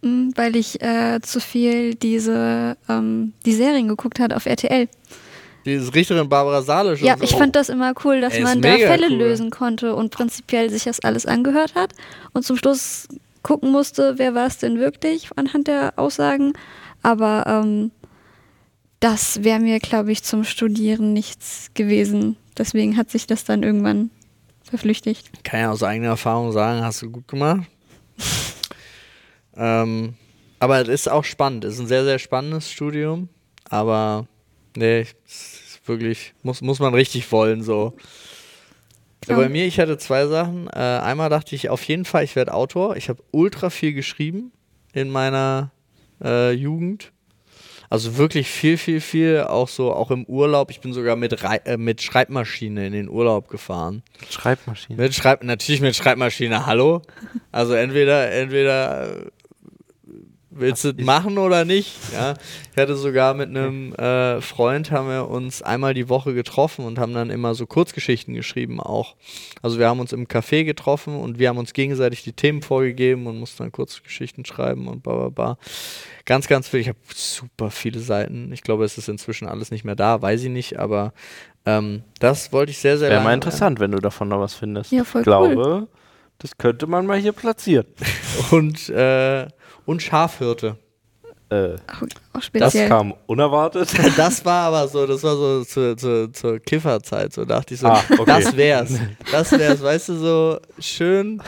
[0.02, 4.90] Mm, Weil ich äh, zu viel diese ähm, die Serien geguckt hat auf RTL.
[5.66, 7.02] Dieses Richterin Barbara Salisch.
[7.02, 7.24] Ja, so.
[7.24, 9.18] ich fand das immer cool, dass Ey, man da Fälle cool.
[9.18, 11.94] lösen konnte und prinzipiell sich das alles angehört hat
[12.34, 13.08] und zum Schluss
[13.44, 16.54] gucken musste, wer war es denn wirklich anhand der Aussagen.
[17.02, 17.92] Aber ähm,
[19.00, 22.38] das wäre mir, glaube ich, zum Studieren nichts gewesen.
[22.58, 24.10] Deswegen hat sich das dann irgendwann
[24.64, 25.44] verflüchtigt.
[25.44, 27.68] kann ja aus eigener Erfahrung sagen, hast du gut gemacht.
[29.58, 30.16] ähm,
[30.60, 31.66] aber es ist auch spannend.
[31.66, 33.28] Es ist ein sehr, sehr spannendes Studium.
[33.70, 34.28] Aber
[34.76, 37.96] nee, es ist wirklich, muss, muss man richtig wollen so.
[39.28, 39.38] Ja.
[39.38, 40.68] Bei mir, ich hatte zwei Sachen.
[40.68, 42.98] Äh, einmal dachte ich auf jeden Fall, ich werde Autor.
[42.98, 44.52] Ich habe ultra viel geschrieben
[44.94, 45.72] in meiner
[46.22, 47.12] äh, Jugend.
[47.90, 49.42] Also wirklich viel, viel, viel.
[49.42, 50.72] Auch so, auch im Urlaub.
[50.72, 54.02] Ich bin sogar mit, äh, mit Schreibmaschine in den Urlaub gefahren.
[54.30, 55.00] Schreibmaschine.
[55.00, 57.04] Mit Schreib natürlich mit Schreibmaschine, hallo.
[57.52, 59.26] Also entweder, entweder äh,
[60.56, 61.94] willst du es machen oder nicht.
[62.14, 62.34] Ja.
[62.72, 67.00] Ich hatte sogar mit einem äh, Freund haben wir uns einmal die Woche getroffen und
[67.00, 69.16] haben dann immer so Kurzgeschichten geschrieben auch.
[69.62, 73.28] Also wir haben uns im Café getroffen und wir haben uns gegenseitig die Themen vorgegeben
[73.28, 75.58] und mussten dann Kurzgeschichten schreiben und bla bla bla.
[76.26, 76.80] Ganz, ganz viel.
[76.80, 78.52] Ich habe super viele Seiten.
[78.54, 81.14] Ich glaube, es ist inzwischen alles nicht mehr da, weiß ich nicht, aber
[81.66, 84.54] ähm, das wollte ich sehr, sehr Wäre lange- mal interessant, wenn du davon noch was
[84.54, 84.92] findest.
[84.92, 85.88] Ja, voll ich glaube,
[86.40, 87.86] das könnte man mal hier platzieren.
[88.52, 89.48] und, äh,
[89.86, 90.78] und Schafhirte.
[91.50, 92.88] Äh, Auch, auch das speziell.
[92.90, 93.90] kam unerwartet.
[94.18, 97.88] Das war aber so, das war so zur, zur, zur Kifferzeit, so dachte ich so,
[97.88, 98.24] Ah, okay.
[98.26, 98.94] das wär's.
[99.32, 101.42] Das wär's, weißt du, so schön,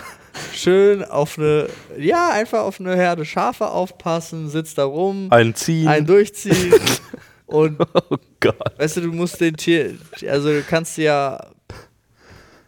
[0.53, 5.87] schön auf eine, ja, einfach auf eine Herde Schafe aufpassen, sitzt da rum, Ein Ziehen.
[5.87, 6.73] ein durchziehen
[7.47, 8.77] und oh Gott.
[8.77, 9.95] weißt du, du musst den Tier,
[10.29, 11.47] also du kannst ja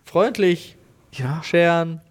[0.06, 0.76] freundlich
[1.12, 1.42] Ja.
[1.44, 2.02] scheren,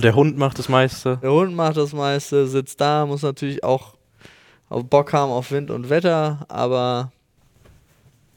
[0.00, 1.18] der Hund macht das meiste.
[1.22, 3.94] Der Hund macht das meiste, sitzt da, muss natürlich auch
[4.68, 7.10] Bock haben auf Wind und Wetter, aber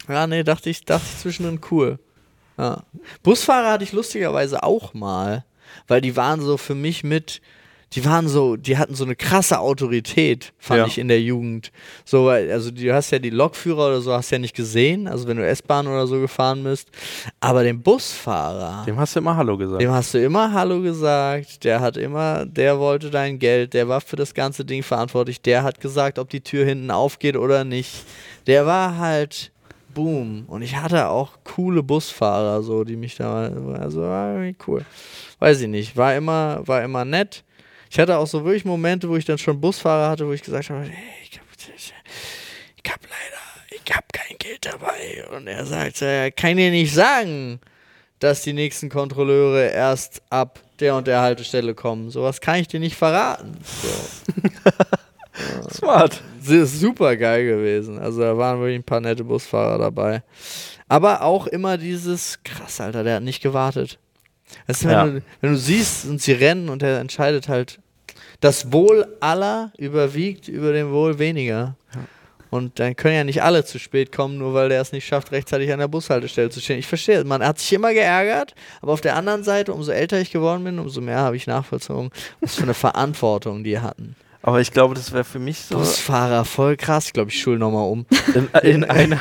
[0.07, 1.99] ja, nee, dachte ich, dachte ich zwischendrin cool.
[2.57, 2.83] Ja.
[3.23, 5.45] Busfahrer hatte ich lustigerweise auch mal,
[5.87, 7.41] weil die waren so für mich mit,
[7.93, 10.85] die waren so, die hatten so eine krasse Autorität, fand Ja.
[10.87, 11.71] ich in der Jugend.
[12.05, 15.27] So, weil, also du hast ja die Lokführer oder so, hast ja nicht gesehen, also
[15.27, 16.89] wenn du S-Bahn oder so gefahren bist,
[17.41, 18.85] aber den Busfahrer.
[18.85, 19.81] Dem hast du immer Hallo gesagt.
[19.81, 23.99] Dem hast du immer Hallo gesagt, der hat immer, der wollte dein Geld, der war
[24.01, 28.05] für das ganze Ding verantwortlich, der hat gesagt, ob die Tür hinten aufgeht oder nicht.
[28.47, 29.51] Der war halt
[29.93, 30.45] boom.
[30.47, 34.85] Und ich hatte auch coole Busfahrer, so, die mich da, also war irgendwie cool.
[35.39, 37.43] Weiß ich nicht, war immer, war immer nett.
[37.91, 40.69] Ich hatte auch so wirklich Momente, wo ich dann schon Busfahrer hatte, wo ich gesagt
[40.69, 40.93] habe, hey,
[41.29, 41.93] ich hab, ich
[42.89, 45.25] hab leider, ich hab kein Geld dabei.
[45.35, 47.59] Und er sagt, er kann dir nicht sagen,
[48.19, 52.11] dass die nächsten Kontrolleure erst ab der und der Haltestelle kommen.
[52.11, 53.57] Sowas kann ich dir nicht verraten.
[53.61, 54.71] So.
[55.69, 56.23] Smart.
[56.39, 57.99] Das ist super geil gewesen.
[57.99, 60.23] Also da waren wirklich ein paar nette Busfahrer dabei.
[60.87, 63.99] Aber auch immer dieses, krass, Alter, der hat nicht gewartet.
[64.67, 65.05] Weißt du, wenn, Ja.
[65.05, 67.79] du, wenn du siehst und sie rennen und er entscheidet halt,
[68.39, 71.75] das Wohl aller überwiegt über dem Wohl weniger.
[72.49, 75.31] Und dann können ja nicht alle zu spät kommen, nur weil der es nicht schafft,
[75.31, 76.79] rechtzeitig an der Bushaltestelle zu stehen.
[76.79, 80.31] Ich verstehe, man hat sich immer geärgert, aber auf der anderen Seite, umso älter ich
[80.31, 82.09] geworden bin, umso mehr habe ich nachvollzogen,
[82.41, 84.17] was für eine Verantwortung die hatten.
[84.43, 87.07] Aber ich glaube, das wäre für mich so Busfahrer, voll krass.
[87.07, 88.05] Ich glaube, ich schul nochmal um.
[88.33, 89.19] in, in einer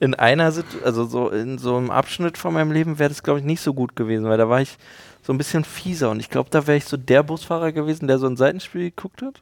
[0.00, 3.38] in einer Sit- also so in so einem Abschnitt von meinem Leben wäre das glaube
[3.38, 4.76] ich nicht so gut gewesen, weil da war ich
[5.22, 8.18] so ein bisschen fieser und ich glaube, da wäre ich so der Busfahrer gewesen, der
[8.18, 9.40] so ein Seitenspiel geguckt hat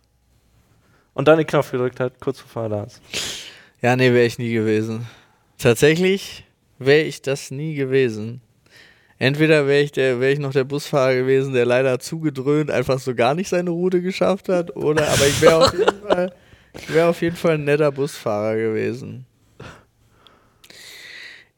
[1.14, 3.00] und dann den Knopf gedrückt hat, kurz bevor er da ist.
[3.80, 5.06] Ja, nee, wäre ich nie gewesen.
[5.58, 6.44] Tatsächlich
[6.78, 8.40] wäre ich das nie gewesen.
[9.18, 13.14] Entweder wäre ich, der- wär ich noch der Busfahrer gewesen, der leider zugedröhnt einfach so
[13.14, 16.34] gar nicht seine Route geschafft hat, oder aber ich wäre auf jeden Fall,
[16.74, 19.24] ich wäre auf jeden Fall ein netter Busfahrer gewesen.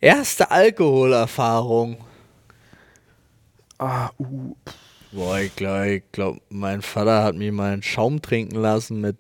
[0.01, 1.97] Erste Alkoholerfahrung.
[3.79, 4.55] Ah, uh.
[5.11, 9.17] Boah, ich glaube, glaub, mein Vater hat mir mal einen Schaum trinken lassen mit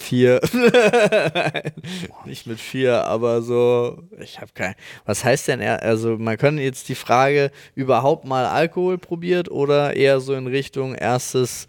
[0.00, 0.40] vier.
[2.24, 4.74] Nicht mit vier, aber so, ich habe kein.
[5.04, 5.82] Was heißt denn er?
[5.82, 10.94] Also, man könnte jetzt die Frage, überhaupt mal Alkohol probiert oder eher so in Richtung
[10.94, 11.66] erstes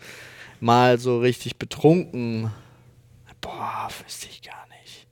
[0.60, 2.52] Mal so richtig betrunken?
[3.40, 5.08] Boah, wüsste ich gar nicht.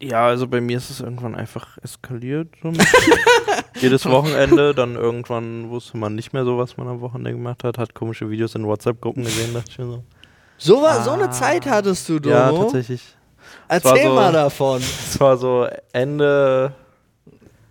[0.00, 2.48] Ja, also bei mir ist es irgendwann einfach eskaliert.
[3.80, 7.76] Jedes Wochenende, dann irgendwann wusste man nicht mehr so, was man am Wochenende gemacht hat,
[7.76, 10.04] hat komische Videos in WhatsApp-Gruppen gesehen, dachte ich mir so.
[10.58, 12.34] So, wa- so eine Zeit hattest du, Domo?
[12.34, 13.02] Ja, tatsächlich.
[13.68, 14.80] Erzähl war so- mal davon.
[15.08, 16.72] Es war so Ende.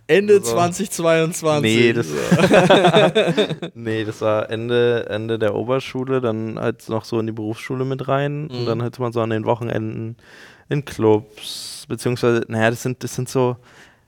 [0.08, 0.52] Ende So.
[0.52, 1.62] 2022.
[1.62, 2.06] Nee, das,
[3.74, 8.06] nee, das war Ende, Ende der Oberschule, dann halt noch so in die Berufsschule mit
[8.06, 8.50] rein Mhm.
[8.50, 10.16] und dann halt man so an den Wochenenden
[10.68, 13.56] in Clubs, beziehungsweise, naja, das sind, das sind so,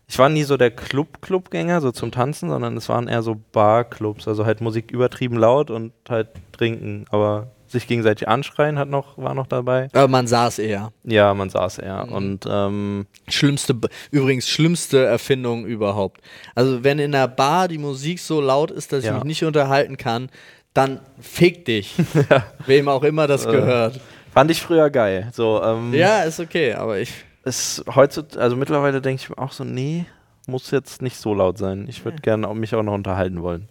[0.06, 4.28] ich war nie so der Club-Clubgänger, so zum Tanzen, sondern es waren eher so Bar-Clubs,
[4.28, 9.34] also halt Musik übertrieben laut und halt trinken, aber sich gegenseitig anschreien hat noch, war
[9.34, 9.88] noch dabei.
[9.92, 10.92] Aber man saß eher.
[11.04, 12.12] Ja, man saß eher Mhm.
[12.12, 13.76] und ähm, Schlimmste,
[14.10, 16.20] übrigens schlimmste Erfindung überhaupt.
[16.54, 19.14] Also wenn in einer Bar die Musik so laut ist, dass ich Ja.
[19.14, 20.28] mich nicht unterhalten kann,
[20.74, 21.94] dann fick dich.
[22.66, 23.50] Wem auch immer das Äh.
[23.52, 24.00] gehört.
[24.32, 25.28] fand ich früher geil.
[25.32, 27.12] So, ähm, Ja, ist okay, aber ich.
[27.42, 30.06] es heutzutage, also mittlerweile denke ich mir auch so, nee,
[30.46, 31.86] muss jetzt nicht so laut sein.
[31.88, 33.68] Ich würde gerne auch- mich auch noch unterhalten wollen.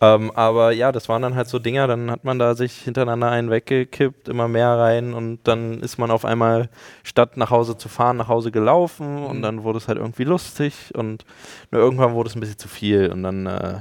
[0.00, 3.30] Ähm, aber ja, das waren dann halt so Dinger, dann hat man da sich hintereinander
[3.30, 6.68] einen weggekippt, immer mehr rein und dann ist man auf einmal,
[7.04, 10.90] statt nach Hause zu fahren, nach Hause gelaufen und dann wurde es halt irgendwie lustig
[10.94, 11.24] und
[11.70, 13.80] nur irgendwann wurde es ein bisschen zu viel und dann, äh,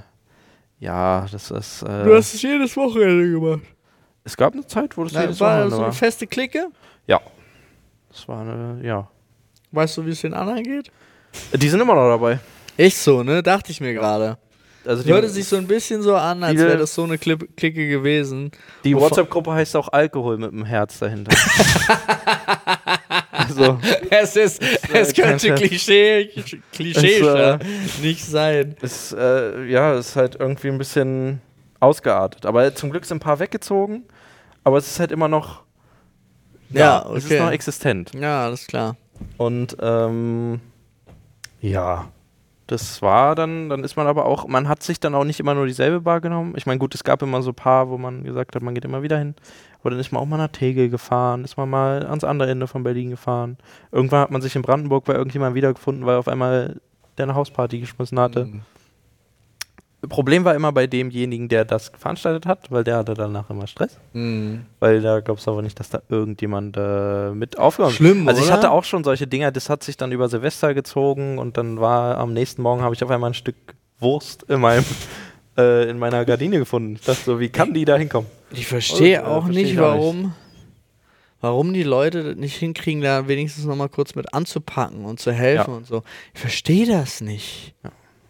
[0.80, 3.62] ja, das ist, äh, Du hast es jedes Wochenende gemacht.
[4.23, 5.93] es gab eine Zeit, wo das Na, jedes war Wochenende so eine war.
[5.93, 6.67] feste Clique?
[7.08, 7.19] Ja,
[8.10, 9.08] das war eine, ja.
[9.71, 10.91] Weißt du, wie es den anderen geht?
[11.54, 12.39] Die sind immer noch dabei.
[12.78, 13.41] Echt so, ne?
[13.41, 14.38] Dachte ich mir gerade.
[14.85, 17.87] Also Hörte sich so ein bisschen so an, als wäre das so eine Clip Clique
[17.87, 18.51] gewesen.
[18.83, 21.31] Die WhatsApp-Gruppe heißt auch Alkohol mit dem Herz dahinter.
[23.31, 24.61] also, Es ist,
[24.93, 26.29] es könnte kein- Klischee,
[26.71, 28.75] klischeischer Es, nicht sein.
[28.81, 31.41] ist, äh, ja, ist halt irgendwie ein bisschen
[31.79, 32.45] ausgeartet.
[32.45, 34.03] Aber zum Glück sind ein paar weggezogen.
[34.63, 35.63] Aber es ist halt immer noch.
[36.69, 37.39] Ja, Es ist okay.
[37.41, 38.11] noch existent.
[38.19, 38.95] Ja, alles klar.
[39.37, 40.59] Und ähm,
[41.61, 42.05] ja,
[42.73, 45.53] das war dann, dann ist man aber auch, man hat sich dann auch nicht immer
[45.53, 46.55] nur dieselbe Bar genommen.
[46.57, 48.83] Ich meine, gut, es gab immer so ein paar, wo man gesagt hat, man geht
[48.83, 49.36] immer wieder hin.
[49.79, 52.67] Aber dann ist man auch mal nach Tegel gefahren, ist man mal ans andere Ende
[52.67, 53.57] von Berlin gefahren.
[53.91, 56.80] Irgendwann hat man sich in Brandenburg bei irgendjemandem wiedergefunden, weil auf einmal
[57.17, 58.45] der eine Hausparty geschmissen hatte.
[58.45, 58.61] Mhm.
[60.10, 63.97] Problem war immer bei demjenigen, der das veranstaltet hat, weil der hatte danach immer Stress.
[64.14, 64.66] Mhm.
[64.80, 68.47] Weil da glaubst du aber nicht, dass da irgendjemand äh, mit aufgenommen Schlimm, Also ich
[68.47, 68.56] oder?
[68.56, 72.18] hatte auch schon solche Dinger, das hat sich dann über Silvester gezogen und dann war
[72.18, 73.56] am nächsten Morgen habe ich auf einmal ein Stück
[73.99, 74.84] Wurst in meinem
[75.58, 76.95] äh, in meiner Gardine gefunden.
[76.99, 78.30] Ich dachte so, wie kann die da hinkommen?
[78.51, 80.34] Ich verstehe Äh, auch versteh nicht, warum,
[81.41, 85.32] warum die Leute das nicht hinkriegen, da wenigstens noch mal kurz mit anzupacken und zu
[85.32, 85.78] helfen Ja.
[85.78, 86.04] und so.
[86.34, 87.74] Ich verstehe das nicht.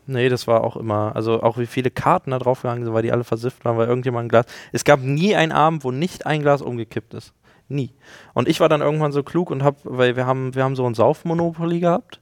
[0.05, 3.11] Nee, das war auch immer, also auch wie viele Karten da draufgegangen sind, weil die
[3.11, 4.45] alle versifft waren, weil irgendjemand ein Glas.
[4.71, 7.33] Es gab nie einen Abend, wo nicht ein Glas umgekippt ist.
[7.69, 7.91] Nie.
[8.33, 10.85] Und ich war dann irgendwann so klug und hab, weil wir haben, wir haben so
[10.85, 12.19] ein Saufmonopoly gehabt.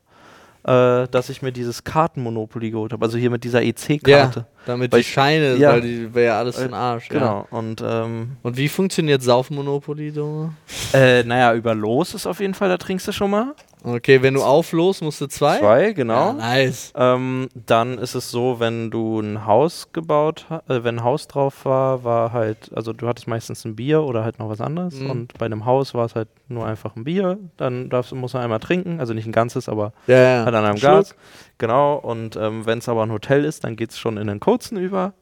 [0.63, 3.03] äh, dass ich mir dieses Kartenmonopoly geholt habe.
[3.03, 4.39] Also hier mit dieser EC-Karte.
[4.41, 5.71] Ja, damit Weil die Scheine, ja.
[5.71, 7.09] weil die wäre ja alles für den Arsch.
[7.09, 7.47] Genau.
[7.49, 8.37] Und ähm, Ja.
[8.43, 10.53] Und wie funktioniert Saufmonopoly, Dome?
[10.93, 13.55] äh, naja, über Los ist auf jeden Fall, da trinkst du schon mal.
[13.83, 15.57] Okay, wenn du auflos, musst du zwei?
[15.57, 16.27] Zwei, genau.
[16.27, 16.93] Ja, nice.
[16.95, 21.27] Ähm, dann ist es so, wenn du ein Haus gebaut hast, äh, wenn ein Haus
[21.27, 24.99] drauf war, war halt, also du hattest meistens ein Bier oder halt noch was anderes
[24.99, 25.09] Mhm.
[25.09, 28.37] und bei einem Haus war es halt nur einfach ein Bier, dann darfst, musst du
[28.37, 30.45] einmal trinken, also nicht ein ganzes, aber Ja, ja.
[30.45, 30.91] halt an einem Schluck.
[30.91, 31.15] Glas.
[31.57, 34.39] Genau, und ähm, wenn es aber ein Hotel ist, dann geht es schon in den
[34.39, 35.13] kurzen über.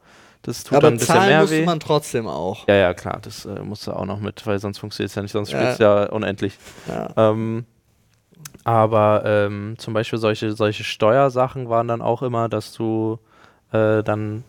[0.42, 1.66] Das tut dann Aber ein bisschen zahlen mehr musste weh.
[1.66, 2.68] man trotzdem auch.
[2.68, 5.22] ja, ja, klar, das äh, musst du auch noch mit, weil sonst funktioniert es ja
[5.22, 5.60] nicht, sonst Ja.
[5.62, 6.58] spielst du ja unendlich.
[6.88, 7.10] Ja.
[7.32, 7.66] Ähm,
[8.70, 13.18] aber ähm, zum Beispiel solche, solche Steuersachen waren dann auch immer, dass du
[13.72, 14.44] äh, dann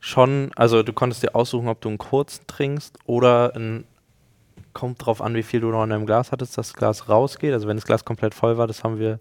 [0.00, 3.84] schon, also du konntest dir aussuchen, ob du einen kurzen trinkst oder ein,
[4.72, 7.52] kommt drauf an, wie viel du noch in deinem Glas hattest, dass das Glas rausgeht.
[7.52, 9.20] Also wenn das Glas komplett voll war, das haben wir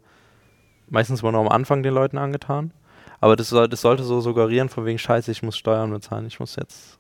[0.90, 2.72] meistens mal noch am Anfang den Leuten angetan.
[3.20, 6.40] Aber das, soll, das sollte so suggerieren, von wegen Scheiße, ich muss Steuern bezahlen, ich
[6.40, 6.98] muss jetzt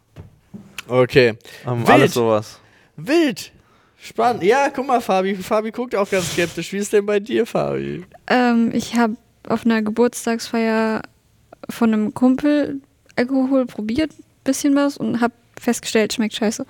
[0.87, 1.35] Okay.
[1.65, 1.89] ähm, Wild.
[1.89, 2.59] alles sowas.
[2.95, 3.51] Wild.
[3.99, 4.43] Spannend.
[4.43, 5.35] Ja, guck mal, Fabi.
[5.35, 6.71] Fabi guckt auch ganz skeptisch.
[6.73, 8.05] Wie ist denn bei dir, Fabi?
[8.27, 9.15] Ähm, ich habe
[9.47, 11.01] auf einer Geburtstagsfeier
[11.69, 12.81] von einem Kumpel
[13.15, 14.11] Alkohol probiert,
[14.43, 16.65] bisschen was, und habe festgestellt, schmeckt scheiße.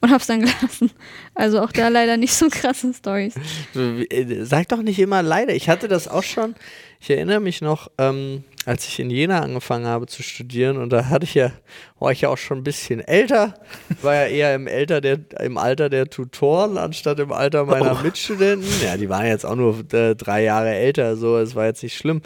[0.00, 0.92] Und hab's dann gelassen.
[1.34, 3.34] Also auch da leider nicht so krasse Stories.
[3.74, 5.54] Wie- äh, Sag doch nicht immer leider.
[5.56, 6.54] Ich hatte das auch schon.
[7.00, 11.06] Ich erinnere mich noch, ähm, als ich in Jena angefangen habe zu studieren und da
[11.06, 11.52] hatte ich ja,
[11.98, 13.54] war ich ja auch schon ein bisschen älter,
[14.02, 18.02] war ja eher im, älter der, im Alter der Tutoren anstatt im Alter meiner Oh.
[18.02, 18.68] Mitstudenten.
[18.84, 21.96] Ja, die waren jetzt auch nur äh, drei Jahre älter, so, es war jetzt nicht
[21.96, 22.20] schlimm.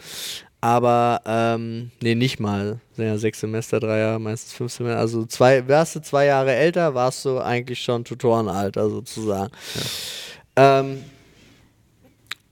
[0.59, 2.81] Aber, ähm, nee, nicht mal.
[2.97, 4.99] Ja sechs Semester, drei Jahre, meistens fünf Semester.
[4.99, 9.51] Also zwei, wärst du zwei Jahre älter, warst du eigentlich schon Tutorenalter sozusagen.
[10.57, 11.03] Ähm,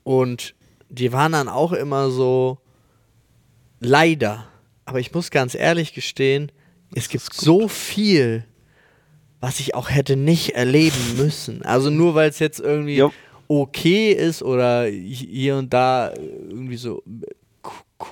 [0.02, 0.54] und
[0.88, 2.58] die waren dann auch immer so,
[3.84, 4.46] leider.
[4.84, 6.50] Aber ich muss ganz ehrlich gestehen,
[6.94, 8.44] es gibt so viel,
[9.40, 11.62] was ich auch hätte nicht erleben müssen.
[11.62, 13.12] Also nur weil es jetzt irgendwie Jo.
[13.48, 17.02] okay ist oder hi- hier und da irgendwie so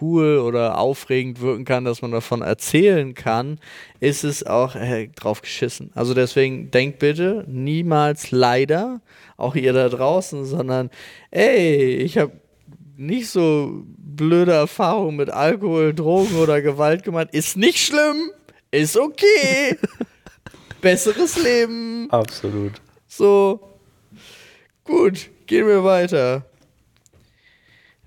[0.00, 3.58] cool oder aufregend wirken kann, dass man davon erzählen kann,
[3.98, 5.90] ist es auch äh, drauf geschissen.
[5.96, 9.00] Also deswegen denkt bitte niemals leider,
[9.36, 10.90] auch ihr da draußen, sondern
[11.32, 12.32] ey, ich habe
[13.00, 17.28] nicht so blöde Erfahrungen mit Alkohol, Drogen oder Gewalt gemacht.
[17.32, 18.30] Ist nicht schlimm,
[18.70, 19.78] ist okay.
[20.80, 22.08] Besseres Leben.
[22.10, 22.72] Absolut.
[23.08, 23.60] So.
[24.84, 26.44] Gut, gehen wir weiter.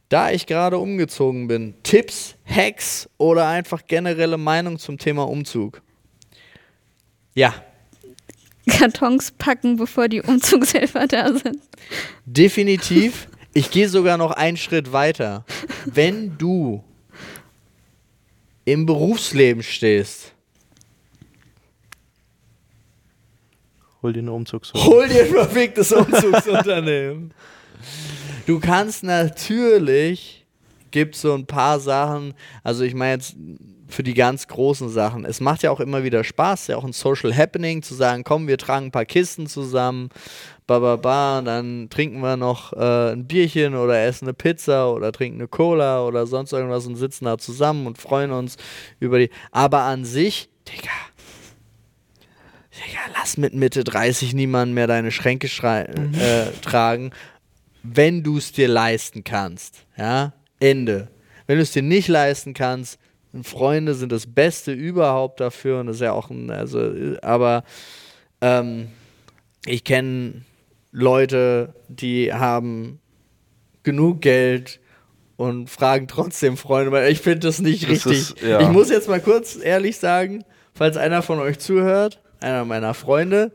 [0.09, 5.81] Da ich gerade umgezogen bin, Tipps, Hacks oder einfach generelle Meinung zum Thema Umzug?
[7.33, 7.55] Ja,
[8.69, 11.59] Kartons packen, bevor die Umzugshelfer da sind.
[12.25, 13.27] definitiv.
[13.53, 15.45] Ich gehe sogar noch einen Schritt weiter.
[15.85, 16.83] Wenn du
[18.65, 20.33] im Berufsleben stehst,
[24.03, 24.85] Hol dir eine Umzugshilfe.
[24.85, 27.33] Hol dir ein verficktes Umzugsunternehmen.
[28.45, 30.45] Du kannst natürlich,
[30.91, 32.33] gibt so ein paar Sachen,
[32.63, 33.37] also ich meine jetzt
[33.93, 35.23] für die ganz großen Sachen.
[35.23, 38.47] Es macht ja auch immer wieder Spaß, ja auch ein Social Happening zu sagen, komm,
[38.47, 40.09] wir tragen ein paar Kisten zusammen,
[40.67, 45.11] ba ba ba, dann trinken wir noch äh, ein Bierchen oder essen eine Pizza oder
[45.11, 48.57] trinken eine Cola oder sonst irgendwas und sitzen da zusammen und freuen uns
[48.99, 49.29] über die.
[49.51, 50.89] Aber an sich, Digga,
[52.73, 57.11] Digga, lass mit Mitte 30 niemanden mehr deine Schränke schrei- äh, tragen,
[57.83, 59.85] wenn du es dir leisten kannst.
[59.97, 61.09] Ja, Ende.
[61.45, 62.97] Wenn du es dir nicht leisten kannst,
[63.41, 66.91] Freunde sind das Beste überhaupt dafür und das ist ja auch ein, also,
[67.23, 67.63] aber
[68.41, 68.89] ähm,
[69.65, 70.41] ich kenne
[70.91, 72.99] Leute, die haben
[73.81, 74.79] genug Geld
[75.35, 78.11] und fragen trotzdem Freunde, weil ich finde das nicht Das richtig.
[78.11, 78.61] ist- ja.
[78.61, 80.43] Ich muss jetzt mal kurz ehrlich sagen,
[80.75, 83.51] falls einer von euch zuhört, einer meiner Freunde,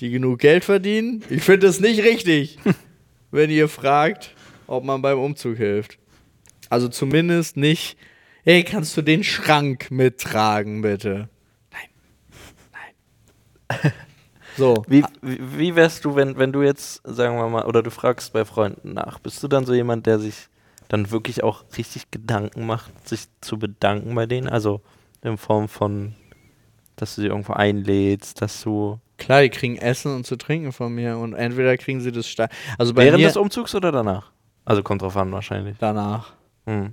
[0.00, 2.58] die genug Geld verdienen, ich finde es nicht richtig,
[3.30, 4.34] wenn ihr fragt,
[4.66, 5.98] ob man beim Umzug hilft.
[6.68, 7.96] Also zumindest nicht,
[8.50, 11.28] hey, kannst du den Schrank mittragen, bitte?
[11.72, 11.88] Nein.
[12.72, 13.92] Nein.
[14.56, 14.84] So.
[14.88, 18.32] Wie, wie, wie wärst du, wenn, wenn du jetzt, sagen wir mal, oder du fragst
[18.32, 20.48] bei Freunden nach, bist du dann so jemand, der sich
[20.88, 24.48] dann wirklich auch richtig Gedanken macht, sich zu bedanken bei denen?
[24.48, 24.82] Also
[25.22, 26.14] in Form von,
[26.96, 28.98] dass du sie irgendwo einlädst, dass du.
[29.16, 32.50] Klar, die kriegen Essen und zu trinken von mir und entweder kriegen sie das stark.
[32.76, 34.32] Also bei während mir des Umzugs oder danach?
[34.66, 35.76] Also kommt drauf an wahrscheinlich.
[35.78, 36.34] danach.
[36.66, 36.92] Hm.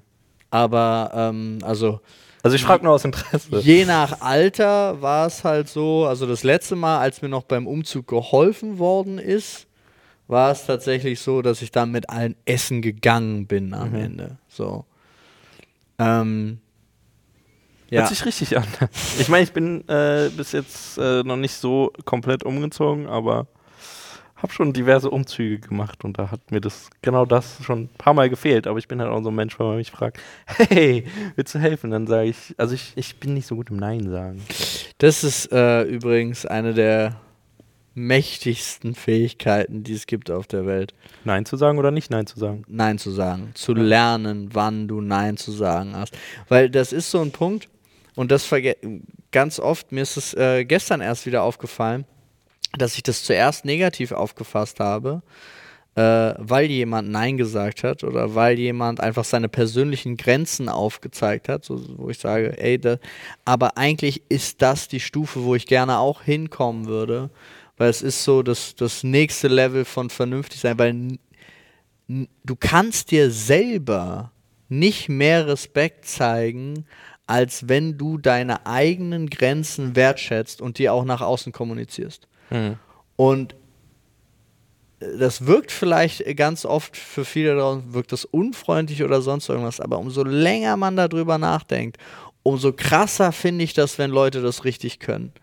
[0.50, 2.00] Aber ähm, also
[2.44, 3.60] Also ich frage nur aus Interesse.
[3.60, 7.68] je nach Alter war es halt so, also das letzte Mal, als mir noch beim
[7.68, 9.68] Umzug geholfen worden ist,
[10.28, 13.96] war es tatsächlich so, dass ich dann mit allen essen gegangen bin am mhm.
[13.96, 14.38] Ende.
[14.50, 14.86] So.
[16.00, 16.60] Ähm,
[17.90, 18.02] ja.
[18.02, 18.66] Hört sich richtig an.
[19.20, 23.48] Ich meine, ich bin äh, bis jetzt äh, noch nicht so komplett umgezogen, aber
[24.38, 28.14] habe schon diverse Umzüge gemacht und da hat mir das genau das schon ein paar
[28.14, 28.68] Mal gefehlt.
[28.68, 31.60] Aber ich bin halt auch so ein Mensch, wenn man mich fragt, hey, willst du
[31.60, 31.92] helfen?
[31.92, 34.42] Dann sage ich, also ich, ich bin nicht so gut im Nein sagen.
[35.00, 37.20] Das ist äh, übrigens eine der
[37.96, 40.94] mächtigsten Fähigkeiten, die es gibt auf der Welt.
[41.24, 42.64] Nein zu sagen oder nicht Nein zu sagen?
[42.68, 43.52] Nein zu sagen.
[43.56, 43.82] Zu ja.
[43.82, 46.16] lernen, wann du Nein zu sagen hast.
[46.48, 47.70] Weil das ist so ein Punkt,
[48.18, 48.52] und das
[49.32, 52.06] ganz oft, mir ist es äh, gestern erst wieder aufgefallen,
[52.78, 55.22] dass ich das zuerst negativ aufgefasst habe,
[55.96, 61.66] äh, weil jemand Nein gesagt hat oder weil jemand einfach seine persönlichen Grenzen aufgezeigt hat,
[61.66, 62.98] so, wo ich sage, ey, da,
[63.46, 67.30] aber eigentlich ist das die Stufe, wo ich gerne auch hinkommen würde,
[67.78, 71.18] weil es ist so das, das nächste Level von vernünftig sein, weil
[72.08, 74.32] du kannst dir selber
[74.70, 76.86] nicht mehr Respekt zeigen,
[77.26, 82.28] als wenn du deine eigenen Grenzen wertschätzt und die auch nach außen kommunizierst.
[82.50, 82.78] Mhm.
[83.16, 83.56] Und
[85.00, 90.00] das wirkt vielleicht ganz oft für viele draußen, wirkt das unfreundlich oder sonst irgendwas, aber
[90.00, 91.98] umso länger man darüber nachdenkt,
[92.44, 95.34] umso krasser finde ich das, wenn Leute das richtig können.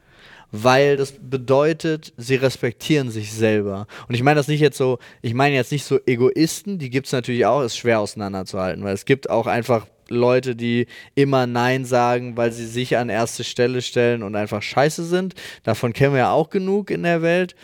[0.50, 3.86] Weil das bedeutet, sie respektieren sich selber.
[4.09, 7.07] Und ich meine das nicht jetzt so, ich meine jetzt nicht so Egoisten, die gibt
[7.07, 11.84] es natürlich auch, ist schwer auseinanderzuhalten, weil es gibt auch einfach Leute, die immer Nein
[11.84, 15.34] sagen, weil sie sich an erste Stelle stellen und einfach scheiße sind.
[15.62, 17.55] Davon kennen wir ja auch genug in der Welt.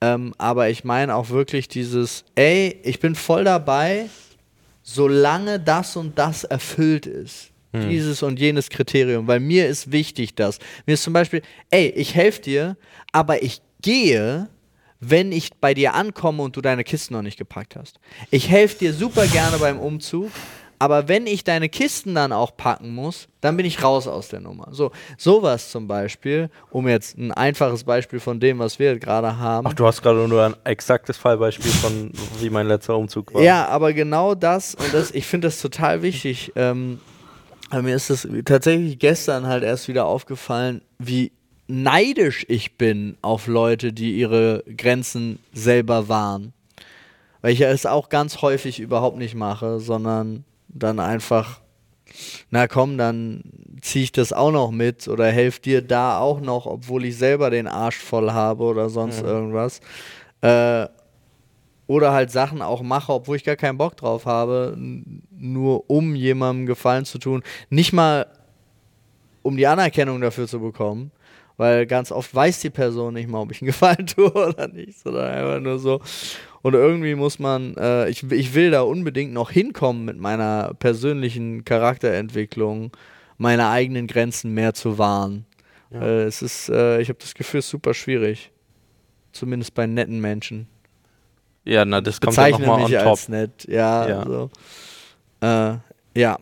[0.00, 4.08] Ähm, aber ich meine auch wirklich dieses, ey, ich bin voll dabei,
[4.82, 7.50] solange das und das erfüllt ist.
[7.72, 7.88] Hm.
[7.88, 10.58] Dieses und jenes Kriterium, weil mir ist wichtig das.
[10.86, 12.76] Mir ist zum Beispiel, ey, ich helfe dir,
[13.12, 14.48] aber ich gehe,
[14.98, 18.00] wenn ich bei dir ankomme und du deine Kisten noch nicht gepackt hast.
[18.30, 20.30] Ich helfe dir super gerne beim Umzug,
[20.80, 24.40] aber wenn ich deine Kisten dann auch packen muss, dann bin ich raus aus der
[24.40, 24.68] Nummer.
[24.70, 29.66] So, sowas zum Beispiel, um jetzt ein einfaches Beispiel von dem, was wir gerade haben.
[29.66, 33.42] Ach, du hast gerade nur ein exaktes Fallbeispiel von, wie mein letzter Umzug war.
[33.42, 36.50] Ja, aber genau das und das, ich finde das total wichtig.
[36.56, 36.98] Ähm,
[37.70, 41.30] mir ist das tatsächlich gestern halt erst wieder aufgefallen, wie
[41.68, 46.54] neidisch ich bin auf Leute, die ihre Grenzen selber wahren.
[47.42, 51.60] Weil ich es auch ganz häufig überhaupt nicht mache, sondern dann einfach,
[52.50, 53.42] na komm, dann
[53.80, 57.50] ziehe ich das auch noch mit oder helfe dir da auch noch, obwohl ich selber
[57.50, 59.28] den Arsch voll habe oder sonst mhm.
[59.28, 59.80] irgendwas.
[60.42, 60.86] Äh,
[61.86, 64.76] oder halt Sachen auch mache, obwohl ich gar keinen Bock drauf habe,
[65.30, 67.42] nur um jemandem Gefallen zu tun.
[67.68, 68.26] Nicht mal,
[69.42, 71.10] um die Anerkennung dafür zu bekommen,
[71.56, 75.00] weil ganz oft weiß die Person nicht mal, ob ich einen Gefallen tue oder nicht,
[75.00, 76.00] sondern einfach nur so,
[76.62, 81.64] und irgendwie muss man, äh, ich, ich will da unbedingt noch hinkommen mit meiner persönlichen
[81.64, 82.92] Charakterentwicklung,
[83.38, 85.46] meine eigenen Grenzen mehr zu wahren.
[85.90, 86.02] Ja.
[86.02, 88.50] Äh, es ist, äh, ich habe das Gefühl, es ist super schwierig.
[89.32, 90.68] Zumindest bei netten Menschen.
[91.64, 93.06] Ja, na, das kommt ja nochmal on top.
[93.06, 93.64] als nett.
[93.68, 94.24] Ja, ja.
[94.26, 94.50] So.
[95.40, 95.76] Äh,
[96.20, 96.38] ja.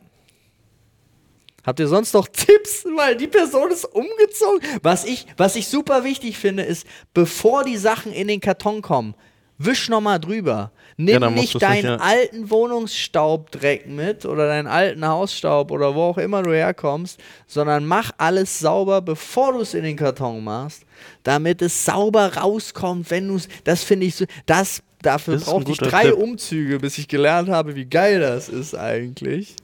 [1.65, 2.85] Habt ihr sonst noch Tipps?
[2.97, 4.61] Weil die Person ist umgezogen.
[4.83, 9.15] Was ich, was ich super wichtig finde, ist, bevor die Sachen in den Karton kommen,
[9.59, 10.71] wisch nochmal drüber.
[10.97, 11.97] Nimm ja, nicht deinen nicht, ja.
[11.97, 18.11] alten Wohnungsstaubdreck mit oder deinen alten Hausstaub oder wo auch immer du herkommst, sondern mach
[18.19, 20.85] alles sauber, bevor du es in den Karton machst,
[21.23, 25.71] damit es sauber rauskommt, wenn du es, das finde ich so, das, dafür das brauchte
[25.71, 26.15] ich drei Tipp.
[26.15, 29.55] Umzüge, bis ich gelernt habe, wie geil das ist eigentlich.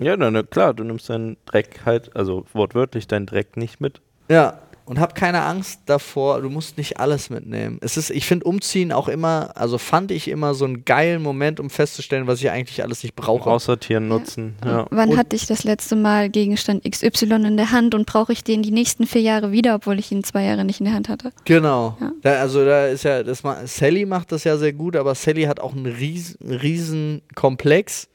[0.00, 4.00] Ja, na, klar, du nimmst deinen Dreck halt, also wortwörtlich deinen Dreck nicht mit.
[4.28, 7.78] Ja, und hab keine Angst davor, du musst nicht alles mitnehmen.
[7.82, 11.60] Es ist, ich finde Umziehen auch immer, also fand ich immer so einen geilen Moment,
[11.60, 13.50] um festzustellen, was ich eigentlich alles nicht brauche.
[13.50, 14.56] Aussortieren, nutzen.
[14.64, 14.70] Ja.
[14.70, 14.86] Ja.
[14.90, 18.42] Wann und hatte ich das letzte Mal Gegenstand XY in der Hand und brauche ich
[18.42, 21.10] den die nächsten vier Jahre wieder, obwohl ich ihn zwei Jahre nicht in der Hand
[21.10, 21.32] hatte?
[21.44, 21.96] Genau.
[22.00, 22.12] Ja.
[22.22, 25.60] Da, also da ist ja, das Sally macht das ja sehr gut, aber Sally hat
[25.60, 28.08] auch einen riesen, riesen Komplex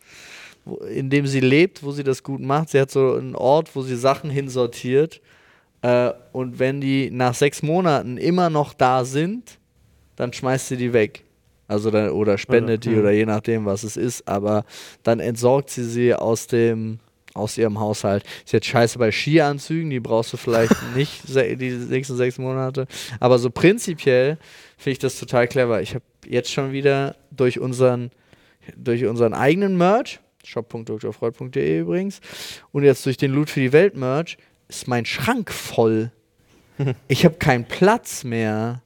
[0.90, 2.70] in dem sie lebt, wo sie das gut macht.
[2.70, 5.20] Sie hat so einen Ort, wo sie Sachen hinsortiert
[5.84, 9.60] äh, und wenn die nach sechs Monaten immer noch da sind,
[10.16, 11.26] dann schmeißt sie die weg.
[11.68, 14.28] Also dann, oder spendet oder, die oder je nachdem, was es ist.
[14.28, 14.66] Aber
[15.04, 17.00] dann entsorgt sie sie aus dem
[17.34, 18.24] aus ihrem Haushalt.
[18.46, 22.88] Ist jetzt scheiße bei Skianzügen, die brauchst du vielleicht nicht die nächsten sechs Monate.
[23.20, 24.38] Aber so prinzipiell
[24.78, 25.82] finde ich das total clever.
[25.82, 28.12] Ich habe jetzt schon wieder durch unseren,
[28.78, 32.22] durch unseren eigenen Merch, shop.drfreud.de übrigens,
[32.72, 34.38] und jetzt durch den Loot für die Welt Merch,
[34.68, 36.12] ist mein Schrank voll.
[37.08, 38.82] Ich habe keinen Platz mehr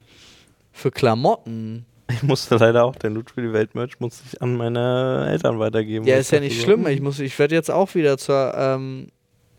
[0.72, 5.26] für Klamotten Ich musste leider auch den Loot für die Weltmerch musste ich an meine
[5.30, 6.06] Eltern weitergeben.
[6.06, 6.84] Ja, ist ja ich nicht dachte schlimm.
[6.84, 9.08] so, Ich, muss- ich werde jetzt auch wieder zur ähm,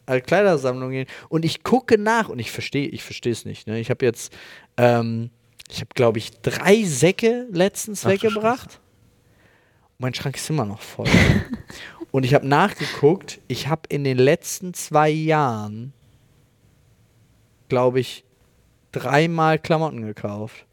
[0.05, 1.07] äh, Kleidersammlung gehen.
[1.29, 3.67] Und ich gucke nach und ich verstehe ich verstehe es nicht.
[3.67, 3.79] Ne?
[3.79, 4.31] Ich habe jetzt,
[4.77, 5.31] ähm,
[5.69, 8.79] ich habe, glaube ich, drei Säcke letztens Ach weggebracht.
[9.97, 11.07] Mein Schrank ist immer noch voll.
[12.11, 15.93] und ich habe nachgeguckt, ich habe in den letzten zwei Jahren,
[17.69, 18.23] glaube ich,
[18.91, 20.65] dreimal Klamotten gekauft.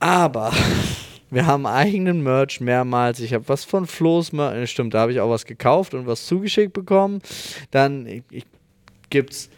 [0.00, 0.52] Aber
[1.30, 3.20] wir haben eigenen Merch mehrmals.
[3.20, 4.70] Ich habe was von Flo's Merch.
[4.70, 7.20] Stimmt, da habe ich auch was gekauft und was zugeschickt bekommen.
[7.70, 8.46] Dann ich, ich,
[9.10, 9.48] gibt's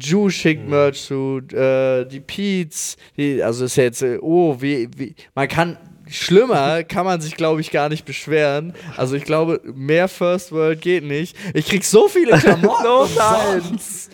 [0.00, 4.88] Ju schickt Merch zu, äh, die Pete's, die, also ist ja jetzt, äh, oh, wie,
[4.96, 5.76] wie, man kann,
[6.08, 8.74] schlimmer kann man sich, glaube ich, gar nicht beschweren.
[8.96, 11.36] Also ich glaube, mehr First World geht nicht.
[11.54, 12.86] Ich krieg so viele Klamotten
[13.60, 14.10] umsonst,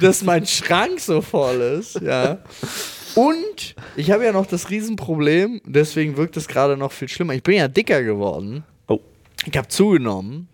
[0.00, 2.38] dass mein Schrank so voll ist, ja.
[3.14, 7.34] Und ich habe ja noch das Riesenproblem, deswegen wirkt es gerade noch viel schlimmer.
[7.34, 8.64] Ich bin ja dicker geworden.
[8.86, 9.00] Oh,
[9.44, 10.48] Ich habe zugenommen.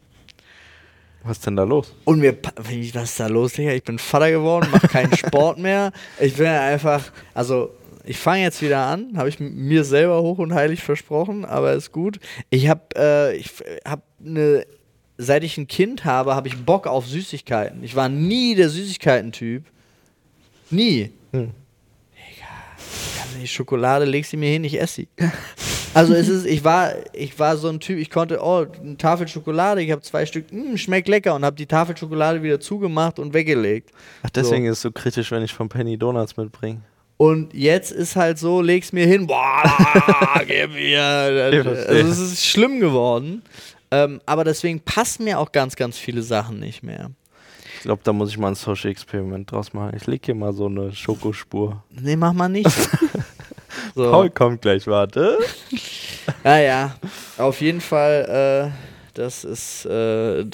[1.23, 1.95] was ist denn da los?
[2.05, 3.73] Und mir, was ist da los, Digga?
[3.73, 5.93] Ich bin Vater geworden, mache keinen Sport mehr.
[6.21, 7.03] Ich bin einfach,
[7.35, 7.71] also
[8.05, 11.91] ich fange jetzt wieder an, habe ich mir selber hoch und heilig versprochen, aber ist
[11.91, 12.21] gut.
[12.51, 13.51] Ich habe, äh, ich
[13.87, 14.67] habe eine,
[15.17, 17.83] seit ich ein Kind habe, habe ich Bock auf Süßigkeiten.
[17.83, 19.65] Ich war nie der Süßigkeiten-Typ.
[20.71, 21.11] Nie.
[21.33, 21.51] Hm.
[22.15, 25.09] Digga, die Schokolade legst du mir hin, ich esse sie.
[25.95, 29.29] Also es ist, ich war, ich war so ein Typ, ich konnte, oh, eine Tafel
[29.29, 33.21] Schokolade, ich habe zwei Stück, mm, schmeckt lecker und habe die Tafel Schokolade wieder zugemacht
[33.21, 33.91] und weggelegt.
[34.25, 36.81] Ach, deswegen ist es so kritisch, wenn ich von Penny Donuts mitbringe.
[37.17, 39.63] Und jetzt ist halt so, leg's mir hin, boah,
[40.47, 41.03] gib mir.
[41.03, 43.43] Also es ist schlimm geworden.
[43.91, 47.11] Ähm, aber deswegen passen mir auch ganz, ganz viele Sachen nicht mehr.
[47.77, 49.93] Ich glaube, da muss ich mal ein Social Experiment draus machen.
[49.97, 51.85] Ich leg hier mal so eine Schokospur.
[51.91, 52.71] Nee, mach mal nicht.
[53.95, 54.11] so.
[54.11, 55.39] Paul kommt gleich, warte.
[56.43, 56.97] Ja, ja.
[57.37, 60.45] Auf jeden Fall, äh, das ist, äh,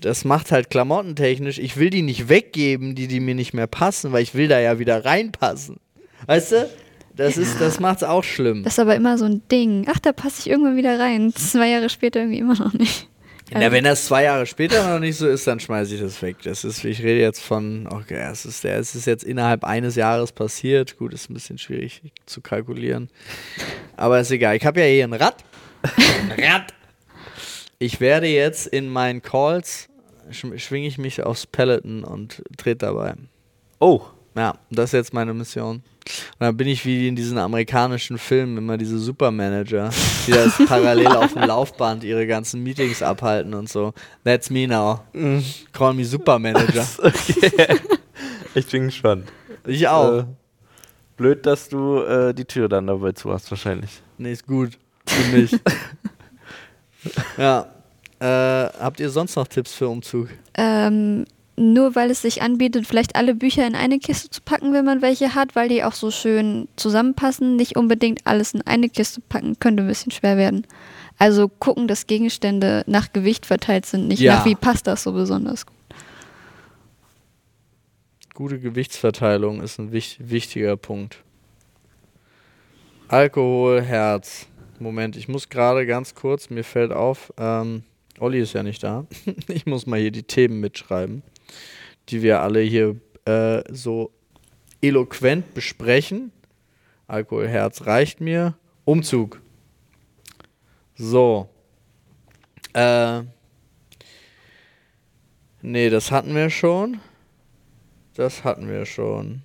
[0.00, 1.58] das macht halt klamottentechnisch.
[1.58, 4.58] Ich will die nicht weggeben, die, die mir nicht mehr passen, weil ich will da
[4.58, 5.78] ja wieder reinpassen.
[6.26, 6.70] Weißt du?
[7.14, 8.62] Das ist, das macht's auch schlimm.
[8.62, 9.86] Das ist aber immer so ein Ding.
[9.88, 11.32] Ach, da passe ich irgendwann wieder rein.
[11.34, 13.08] Zwei Jahre später irgendwie immer noch nicht.
[13.54, 16.36] Na, wenn das zwei Jahre später noch nicht so ist, dann schmeiße ich das weg.
[16.42, 20.32] Das ist, ich rede jetzt von, okay, es ist, es ist jetzt innerhalb eines Jahres
[20.32, 20.96] passiert.
[20.96, 23.10] Gut, ist ein bisschen schwierig zu kalkulieren.
[23.96, 24.56] Aber ist egal.
[24.56, 25.36] Ich habe ja hier ein Rad.
[26.38, 26.72] Rad.
[27.78, 29.88] Ich werde jetzt in meinen Calls,
[30.30, 33.14] sch schwinge ich mich aufs Peloton und trete dabei.
[33.80, 34.02] Oh,
[34.34, 35.76] Ja, das ist jetzt meine Mission.
[35.76, 39.90] Und dann bin ich wie in diesen amerikanischen Filmen immer diese Supermanager,
[40.26, 43.92] die das parallel auf dem Laufband ihre ganzen Meetings abhalten und so.
[44.24, 45.00] That's me now.
[45.72, 46.86] Call me Supermanager.
[46.98, 47.78] okay.
[48.54, 49.30] ich bin gespannt.
[49.66, 50.20] Ich auch.
[50.20, 50.24] Äh,
[51.16, 54.02] blöd, dass du äh, die Tür dann dabei zu hast, wahrscheinlich.
[54.18, 54.78] Nee, ist gut.
[55.06, 55.52] Für mich.
[57.36, 57.66] ja.
[58.18, 60.28] Äh, habt ihr sonst noch Tipps für Umzug?
[60.54, 61.24] Ähm,
[61.56, 65.02] nur weil es sich anbietet, vielleicht alle Bücher in eine Kiste zu packen, wenn man
[65.02, 67.56] welche hat, weil die auch so schön zusammenpassen.
[67.56, 70.66] Nicht unbedingt alles in eine Kiste packen, könnte ein bisschen schwer werden.
[71.18, 74.36] Also gucken, dass Gegenstände nach Gewicht verteilt sind, nicht Ja.
[74.36, 75.76] nach wie passt das so besonders gut.
[78.34, 81.18] Gute Gewichtsverteilung ist ein wich wichtiger Punkt.
[83.08, 84.46] Alkohol, Herz.
[84.78, 87.82] Moment, ich muss gerade ganz kurz, mir fällt auf, ähm,
[88.18, 89.06] Olli ist ja nicht da.
[89.48, 91.22] ich muss mal hier die Themen mitschreiben,
[92.08, 94.12] die wir alle hier äh, so
[94.80, 96.32] eloquent besprechen.
[97.06, 98.54] Alkohol, Herz reicht mir.
[98.84, 99.40] Umzug.
[100.96, 101.48] So.
[102.74, 103.22] Äh.
[105.62, 107.00] Nee, das hatten wir schon.
[108.14, 109.42] Das hatten wir schon.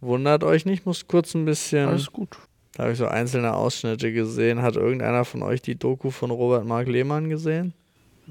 [0.00, 1.88] Wundert euch nicht, muss kurz ein bisschen.
[1.88, 2.38] Alles gut.
[2.74, 4.62] Da habe ich so einzelne Ausschnitte gesehen.
[4.62, 7.74] Hat irgendeiner von euch die Doku von Robert Mark Lehmann gesehen?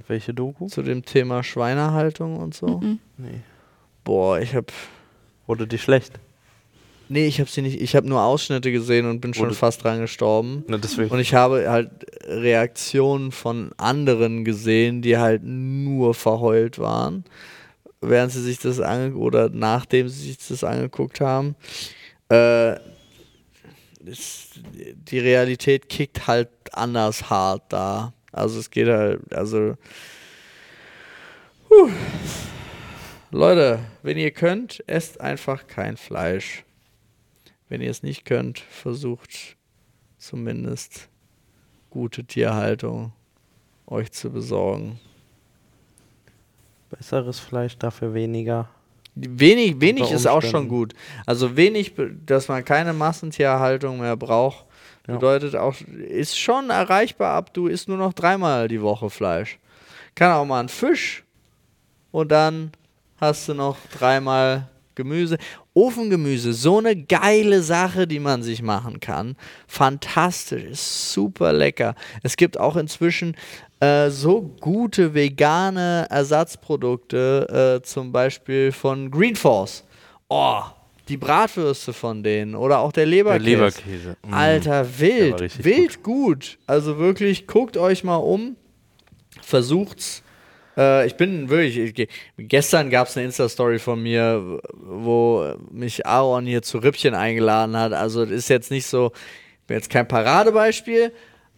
[0.07, 0.67] Welche Doku?
[0.67, 2.79] Zu dem Thema Schweinehaltung und so?
[2.79, 2.99] Mhm.
[3.17, 3.41] Nee.
[4.03, 4.67] Boah, ich habe.
[5.47, 6.19] Wurde die schlecht?
[7.09, 7.79] Nee, ich habe sie nicht.
[7.81, 10.63] Ich habe nur Ausschnitte gesehen und bin schon Wurde- fast dran gestorben.
[10.67, 11.09] Na, deswegen.
[11.09, 11.89] Und ich habe halt
[12.25, 17.23] Reaktionen von anderen gesehen, die halt nur verheult waren,
[18.01, 21.55] während sie sich das angeguckt oder nachdem sie sich das angeguckt haben.
[22.29, 22.73] Äh,
[24.05, 24.49] es,
[25.09, 28.13] die Realität kickt halt anders hart da.
[28.38, 29.75] Also es geht halt, also.
[31.67, 31.89] Puh.
[33.31, 36.63] Leute, wenn ihr könnt, esst einfach kein Fleisch.
[37.69, 39.57] Wenn ihr es nicht könnt, versucht
[40.17, 41.09] zumindest
[41.89, 43.11] gute Tierhaltung
[43.85, 44.99] euch zu besorgen.
[46.89, 48.69] Besseres Fleisch, dafür weniger.
[49.15, 50.93] Wenig, wenig ist auch schon gut.
[51.25, 51.93] Also wenig,
[52.25, 54.65] dass man keine Massentierhaltung mehr braucht,
[55.07, 55.15] ja.
[55.15, 59.59] bedeutet auch, ist schon erreichbar ab, du isst nur noch dreimal die Woche Fleisch.
[60.15, 61.23] Kann auch mal ein Fisch
[62.11, 62.71] und dann
[63.17, 65.37] hast du noch dreimal Gemüse.
[65.73, 69.35] Ofengemüse, so eine geile Sache, die man sich machen kann.
[69.67, 71.93] Fantastisch, ist super lecker.
[72.23, 73.35] Es gibt auch inzwischen
[73.79, 79.83] äh, so gute vegane Ersatzprodukte, äh, zum Beispiel von Green Force.
[80.29, 80.63] Oh,
[81.09, 83.43] die Bratwürste von denen oder auch der Leberkäse.
[83.43, 84.17] Der Leberkäse.
[84.27, 84.33] Mm.
[84.33, 86.03] Alter, wild, wild gut.
[86.03, 86.57] gut.
[86.67, 88.55] Also wirklich, guckt euch mal um,
[89.41, 90.23] versucht's
[90.77, 96.45] äh, ich bin wirklich, ich, gestern gab es eine Insta-Story von mir, wo mich Aaron
[96.45, 97.93] hier zu Rippchen eingeladen hat.
[97.93, 99.11] Also das ist jetzt nicht so,
[99.61, 101.11] ich bin jetzt kein Paradebeispiel,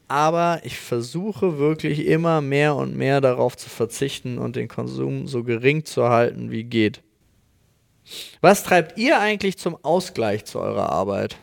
[0.07, 5.43] aber ich versuche wirklich immer mehr und mehr darauf zu verzichten und den Konsum so
[5.43, 7.01] gering zu halten, wie geht.
[8.41, 11.37] Was treibt ihr eigentlich zum Ausgleich zu eurer Arbeit?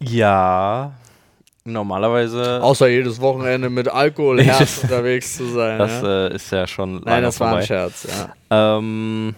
[0.00, 0.94] Ja,
[1.64, 2.60] Normalerweise.
[2.62, 5.78] Außer jedes Wochenende mit Alkohol Herz unterwegs zu sein.
[5.78, 6.26] Das ja?
[6.26, 7.02] äh, ist ja schon.
[7.04, 7.52] Nein, das vorbei.
[7.52, 8.08] war ein Scherz,
[8.50, 8.78] ja.
[8.78, 9.36] Ähm,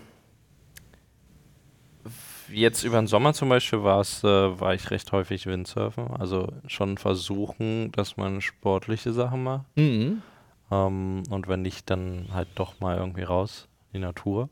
[2.51, 6.09] jetzt über den Sommer zum Beispiel war es, äh, war ich recht häufig Windsurfen.
[6.19, 9.65] Also schon versuchen, dass man sportliche Sachen macht.
[9.77, 10.23] Mhm.
[10.71, 14.49] Ähm, und wenn nicht, dann halt doch mal irgendwie raus in die Natur.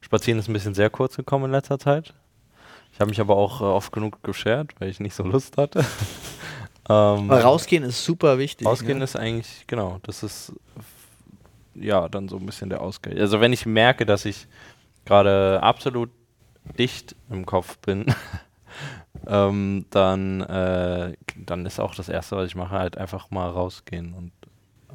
[0.00, 2.14] Spazieren ist ein bisschen sehr kurz gekommen in letzter Zeit.
[2.92, 5.84] Ich habe mich aber auch äh, oft genug geschert, weil ich nicht so Lust hatte.
[6.88, 8.66] Ähm, Weil rausgehen ist super wichtig.
[8.66, 9.04] Rausgehen ne?
[9.04, 10.52] ist eigentlich, genau, das ist
[11.74, 13.18] ja dann so ein bisschen der Ausgleich.
[13.18, 14.46] Also wenn ich merke, dass ich
[15.04, 16.10] gerade absolut
[16.78, 18.06] dicht im Kopf bin,
[19.26, 24.14] ähm, dann, äh, dann ist auch das Erste, was ich mache, halt einfach mal rausgehen
[24.14, 24.30] und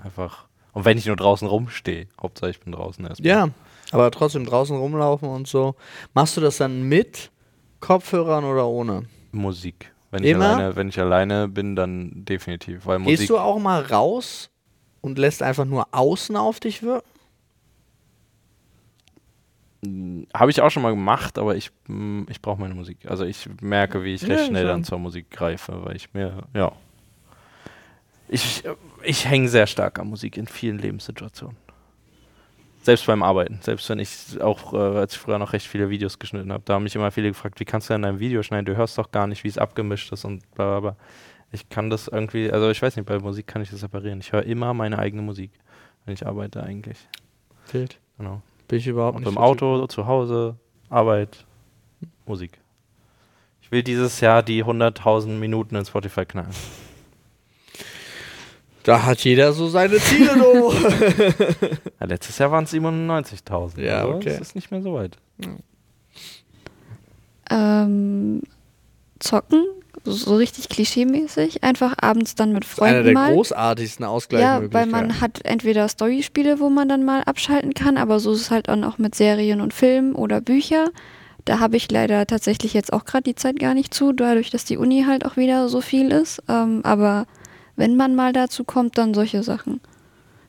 [0.01, 3.27] einfach, und wenn ich nur draußen rumstehe, Hauptsache ich bin draußen erstmal.
[3.27, 3.49] Ja,
[3.91, 5.75] aber trotzdem draußen rumlaufen und so.
[6.13, 7.31] Machst du das dann mit
[7.79, 9.03] Kopfhörern oder ohne?
[9.31, 9.93] Musik.
[10.11, 12.85] Wenn ich, alleine, wenn ich alleine bin, dann definitiv.
[12.85, 14.49] Weil Musik Gehst du auch mal raus
[14.99, 17.07] und lässt einfach nur außen auf dich wirken?
[19.85, 22.97] Hm, Habe ich auch schon mal gemacht, aber ich, hm, ich brauche meine Musik.
[23.07, 26.43] Also ich merke, wie ich recht ja, schnell dann zur Musik greife, weil ich mir,
[26.53, 26.71] ja.
[28.27, 28.63] Ich,
[29.03, 31.57] ich hänge sehr stark an Musik in vielen Lebenssituationen.
[32.83, 36.17] Selbst beim Arbeiten, selbst wenn ich auch, äh, als ich früher noch recht viele Videos
[36.17, 38.65] geschnitten habe, da haben mich immer viele gefragt, wie kannst du denn dein Video schneiden?
[38.65, 40.95] Du hörst doch gar nicht, wie es abgemischt ist und bla bla bla.
[41.51, 44.19] Ich kann das irgendwie, also ich weiß nicht, bei Musik kann ich das separieren.
[44.19, 45.51] Ich höre immer meine eigene Musik,
[46.05, 46.97] wenn ich arbeite eigentlich.
[47.65, 47.99] Fehlt.
[48.17, 48.41] Genau.
[48.67, 49.31] Bin ich überhaupt und nicht.
[49.31, 50.55] Im Auto, zu Hause,
[50.89, 51.45] Arbeit,
[52.25, 52.57] Musik.
[53.61, 56.49] Ich will dieses Jahr die 100.000 Minuten in Spotify knallen.
[58.83, 60.73] Da hat jeder so seine Ziele, du.
[61.99, 63.81] ja, letztes Jahr waren es 97.000.
[63.81, 64.29] Ja, also okay.
[64.29, 65.17] Das ist nicht mehr so weit.
[67.49, 68.41] Ähm,
[69.19, 69.65] zocken,
[70.03, 73.33] so richtig klischeemäßig, einfach abends dann mit Freunden Einer der mal.
[73.33, 74.71] großartigsten Ausgleichsmöglichkeiten.
[74.71, 78.41] Ja, weil man hat entweder Storyspiele, wo man dann mal abschalten kann, aber so ist
[78.41, 80.89] es halt dann auch mit Serien und Filmen oder Bücher.
[81.45, 84.63] Da habe ich leider tatsächlich jetzt auch gerade die Zeit gar nicht zu, dadurch, dass
[84.65, 86.41] die Uni halt auch wieder so viel ist.
[86.47, 87.25] Ähm, aber
[87.75, 89.81] wenn man mal dazu kommt, dann solche Sachen.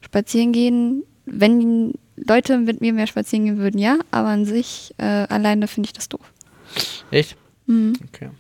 [0.00, 5.04] Spazieren gehen, wenn Leute mit mir mehr spazieren gehen würden, ja, aber an sich äh,
[5.04, 6.32] alleine finde ich das doof.
[7.10, 7.36] Echt?
[7.66, 7.94] Mhm.
[8.08, 8.30] Okay.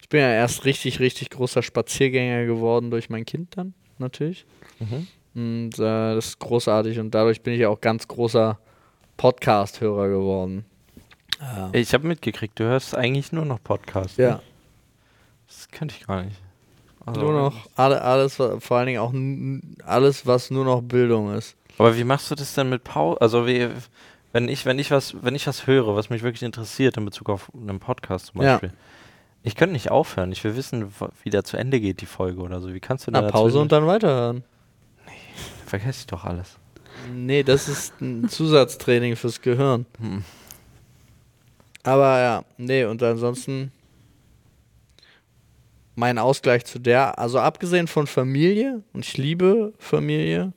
[0.00, 4.44] Ich bin ja erst richtig, richtig großer Spaziergänger geworden durch mein Kind dann, natürlich.
[4.80, 5.06] Mhm.
[5.34, 8.58] Und äh, das ist großartig und dadurch bin ich auch ganz großer
[9.16, 10.64] Podcast-Hörer geworden.
[11.72, 14.16] Ich habe mitgekriegt, du hörst eigentlich nur noch Podcasts.
[14.16, 14.36] Ja.
[14.36, 14.42] Ne?
[15.46, 16.36] Das könnte ich gar nicht.
[17.10, 21.56] Also nur noch alle, alles, vor allen Dingen auch alles, was nur noch Bildung ist.
[21.78, 23.20] Aber wie machst du das denn mit Pause?
[23.20, 23.68] Also wie,
[24.32, 27.28] wenn ich, wenn ich was, wenn ich was höre, was mich wirklich interessiert in Bezug
[27.30, 28.68] auf einen Podcast zum Beispiel.
[28.70, 28.74] Ja.
[29.42, 30.30] Ich könnte nicht aufhören.
[30.32, 30.92] Ich will wissen,
[31.22, 32.74] wie der zu Ende geht, die Folge oder so.
[32.74, 34.44] Wie kannst du da Pause und dann weiterhören.
[35.06, 35.12] Nee,
[35.66, 36.58] vergesse ich doch alles.
[37.12, 39.86] Nee, das ist ein Zusatztraining fürs Gehirn.
[39.98, 40.24] Hm.
[41.82, 43.72] Aber ja, nee, und ansonsten
[46.00, 50.52] mein Ausgleich zu der, also abgesehen von Familie, und ich liebe Familie,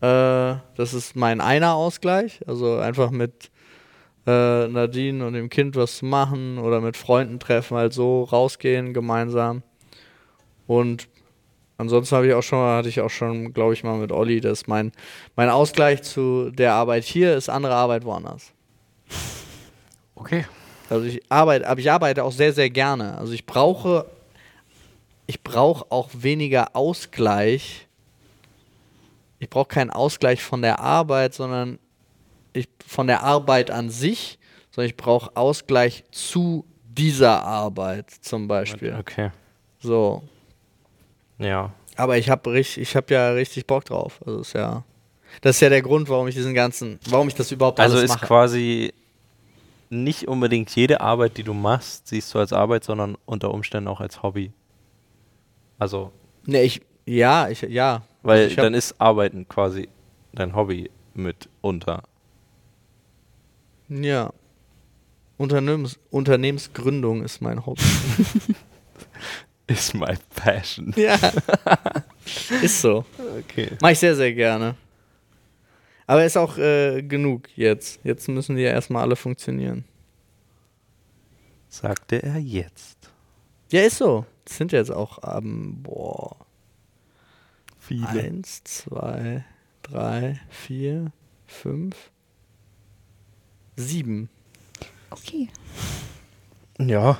[0.00, 3.50] äh, das ist mein einer Ausgleich, also einfach mit
[4.26, 8.92] äh, Nadine und dem Kind was zu machen oder mit Freunden treffen, halt so rausgehen
[8.92, 9.62] gemeinsam.
[10.66, 11.08] Und
[11.78, 14.66] ansonsten habe ich auch schon hatte ich auch schon, glaube ich mal mit Olli, dass
[14.66, 14.90] mein,
[15.36, 18.52] mein Ausgleich zu der Arbeit hier ist andere Arbeit woanders.
[20.16, 20.44] Okay.
[20.90, 23.16] Also ich arbeite, aber ich arbeite auch sehr, sehr gerne.
[23.18, 24.06] Also ich brauche
[25.26, 27.88] ich brauche auch weniger Ausgleich.
[29.38, 31.78] Ich brauche keinen Ausgleich von der Arbeit, sondern
[32.52, 34.38] ich, von der Arbeit an sich,
[34.70, 38.96] sondern ich brauche Ausgleich zu dieser Arbeit zum Beispiel.
[38.98, 39.30] Okay.
[39.80, 40.22] So.
[41.38, 41.72] Ja.
[41.96, 44.20] Aber ich habe ich hab ja richtig Bock drauf.
[44.24, 44.84] Also ist ja,
[45.42, 48.10] das ist ja der Grund, warum ich diesen ganzen, warum ich das überhaupt Also alles
[48.10, 48.26] ist mache.
[48.26, 48.94] quasi
[49.88, 54.00] nicht unbedingt jede Arbeit, die du machst, siehst du als Arbeit, sondern unter Umständen auch
[54.00, 54.52] als Hobby.
[55.78, 56.12] Also,
[56.46, 58.02] Ne, ich, ja, ich, ja.
[58.22, 59.88] weil ich hab, dann ist Arbeiten quasi
[60.32, 62.04] dein Hobby mit unter.
[63.88, 64.32] Ja.
[65.36, 67.82] Unternehmens, Unternehmensgründung ist mein Hobby.
[69.68, 70.94] Is my passion.
[70.96, 71.18] ja.
[72.62, 73.04] ist so.
[73.40, 73.72] Okay.
[73.82, 74.76] Mach ich sehr, sehr gerne.
[76.06, 77.98] Aber ist auch äh, genug jetzt.
[78.04, 79.84] Jetzt müssen die ja erstmal alle funktionieren.
[81.68, 83.10] Sagte er jetzt.
[83.72, 84.24] Ja, ist so.
[84.46, 86.36] Das sind jetzt auch, ähm, boah,
[87.78, 88.08] Viele.
[88.08, 89.44] eins, zwei,
[89.82, 91.12] drei, vier,
[91.46, 92.10] fünf,
[93.76, 94.28] sieben.
[95.10, 95.48] Okay.
[96.78, 97.18] Ja.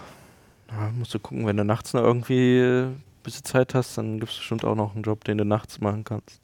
[0.71, 0.91] ja.
[0.97, 4.39] Musst du gucken, wenn du nachts noch irgendwie ein bisschen Zeit hast, dann gibt es
[4.39, 6.41] bestimmt auch noch einen Job, den du nachts machen kannst.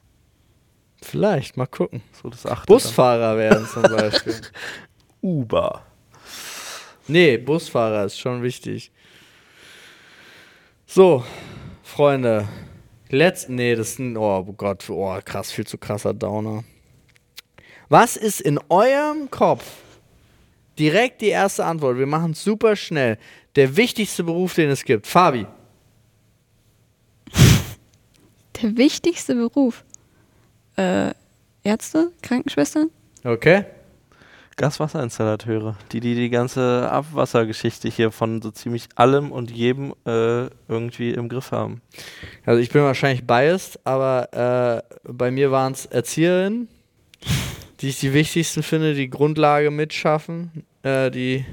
[1.01, 2.03] Vielleicht, mal gucken.
[2.21, 2.67] So das achte.
[2.67, 2.75] dann.
[2.75, 4.41] Busfahrer werden zum Beispiel.
[5.23, 5.83] Uber.
[7.07, 8.91] Nee, Busfahrer ist schon wichtig.
[10.95, 11.25] So,
[11.83, 12.47] Freunde.
[13.09, 16.65] Letzt, nee, das ist ein, oh Gott, oh krass, viel zu krasser Downer.
[17.89, 19.65] Was ist in eurem Kopf
[20.79, 21.97] direkt die erste Antwort?
[21.97, 23.17] Wir machen es super schnell.
[23.57, 25.07] Der wichtigste Beruf, den es gibt.
[25.07, 25.47] Fabi.
[28.61, 29.87] Der wichtigste Beruf.
[30.77, 31.15] Äh,
[31.65, 32.91] Ärzte, Krankenschwestern?
[33.25, 33.65] Okay.
[34.57, 41.11] Gaswasserinstallateure, die, die die ganze Abwassergeschichte hier von so ziemlich allem und jedem äh, irgendwie
[41.11, 41.83] im Griff haben.
[42.45, 46.69] Also ich bin wahrscheinlich biased, aber äh, bei mir waren es Erzieherinnen,
[47.81, 51.45] die ich die wichtigsten finde, die Grundlage mitschaffen, äh, die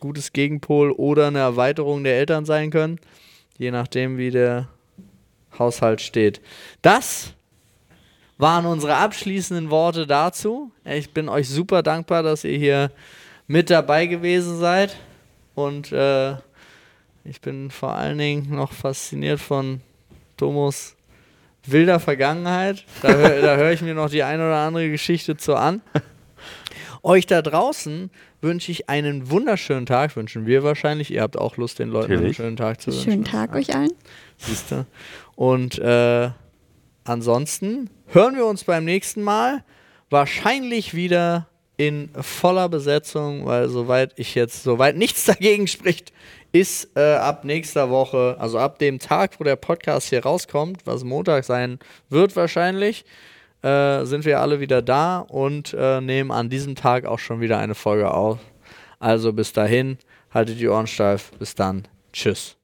[0.00, 3.00] gutes Gegenpol oder eine Erweiterung der Eltern sein können,
[3.56, 4.68] je nachdem wie der
[5.58, 6.40] Haushalt steht.
[6.82, 7.34] Das
[8.38, 10.70] waren unsere abschließenden Worte dazu.
[10.84, 12.90] Ich bin euch super dankbar, dass ihr hier
[13.46, 14.96] mit dabei gewesen seid
[15.54, 16.32] und äh,
[17.24, 19.80] ich bin vor allen Dingen noch fasziniert von
[20.36, 20.96] Tomos
[21.66, 22.84] wilder Vergangenheit.
[23.02, 25.80] Da, da höre ich mir noch die eine oder andere Geschichte zu an.
[27.02, 28.10] Euch da draußen
[28.40, 31.10] wünsche ich einen wunderschönen Tag, wünschen wir wahrscheinlich.
[31.10, 32.38] Ihr habt auch Lust, den Leuten Natürlich.
[32.38, 33.10] einen schönen Tag zu wünschen.
[33.10, 33.92] Schönen Tag euch allen.
[34.38, 34.86] Siehste.
[35.36, 36.30] Und äh,
[37.04, 39.64] ansonsten hören wir uns beim nächsten Mal.
[40.08, 46.12] Wahrscheinlich wieder in voller Besetzung, weil soweit ich jetzt, soweit nichts dagegen spricht,
[46.52, 51.02] ist äh, ab nächster Woche, also ab dem Tag, wo der Podcast hier rauskommt, was
[51.02, 53.04] Montag sein wird wahrscheinlich,
[53.62, 57.58] äh, sind wir alle wieder da und äh, nehmen an diesem Tag auch schon wieder
[57.58, 58.38] eine Folge auf.
[59.00, 59.98] Also bis dahin,
[60.30, 61.32] haltet die Ohren steif.
[61.38, 61.88] Bis dann.
[62.12, 62.56] Tschüss.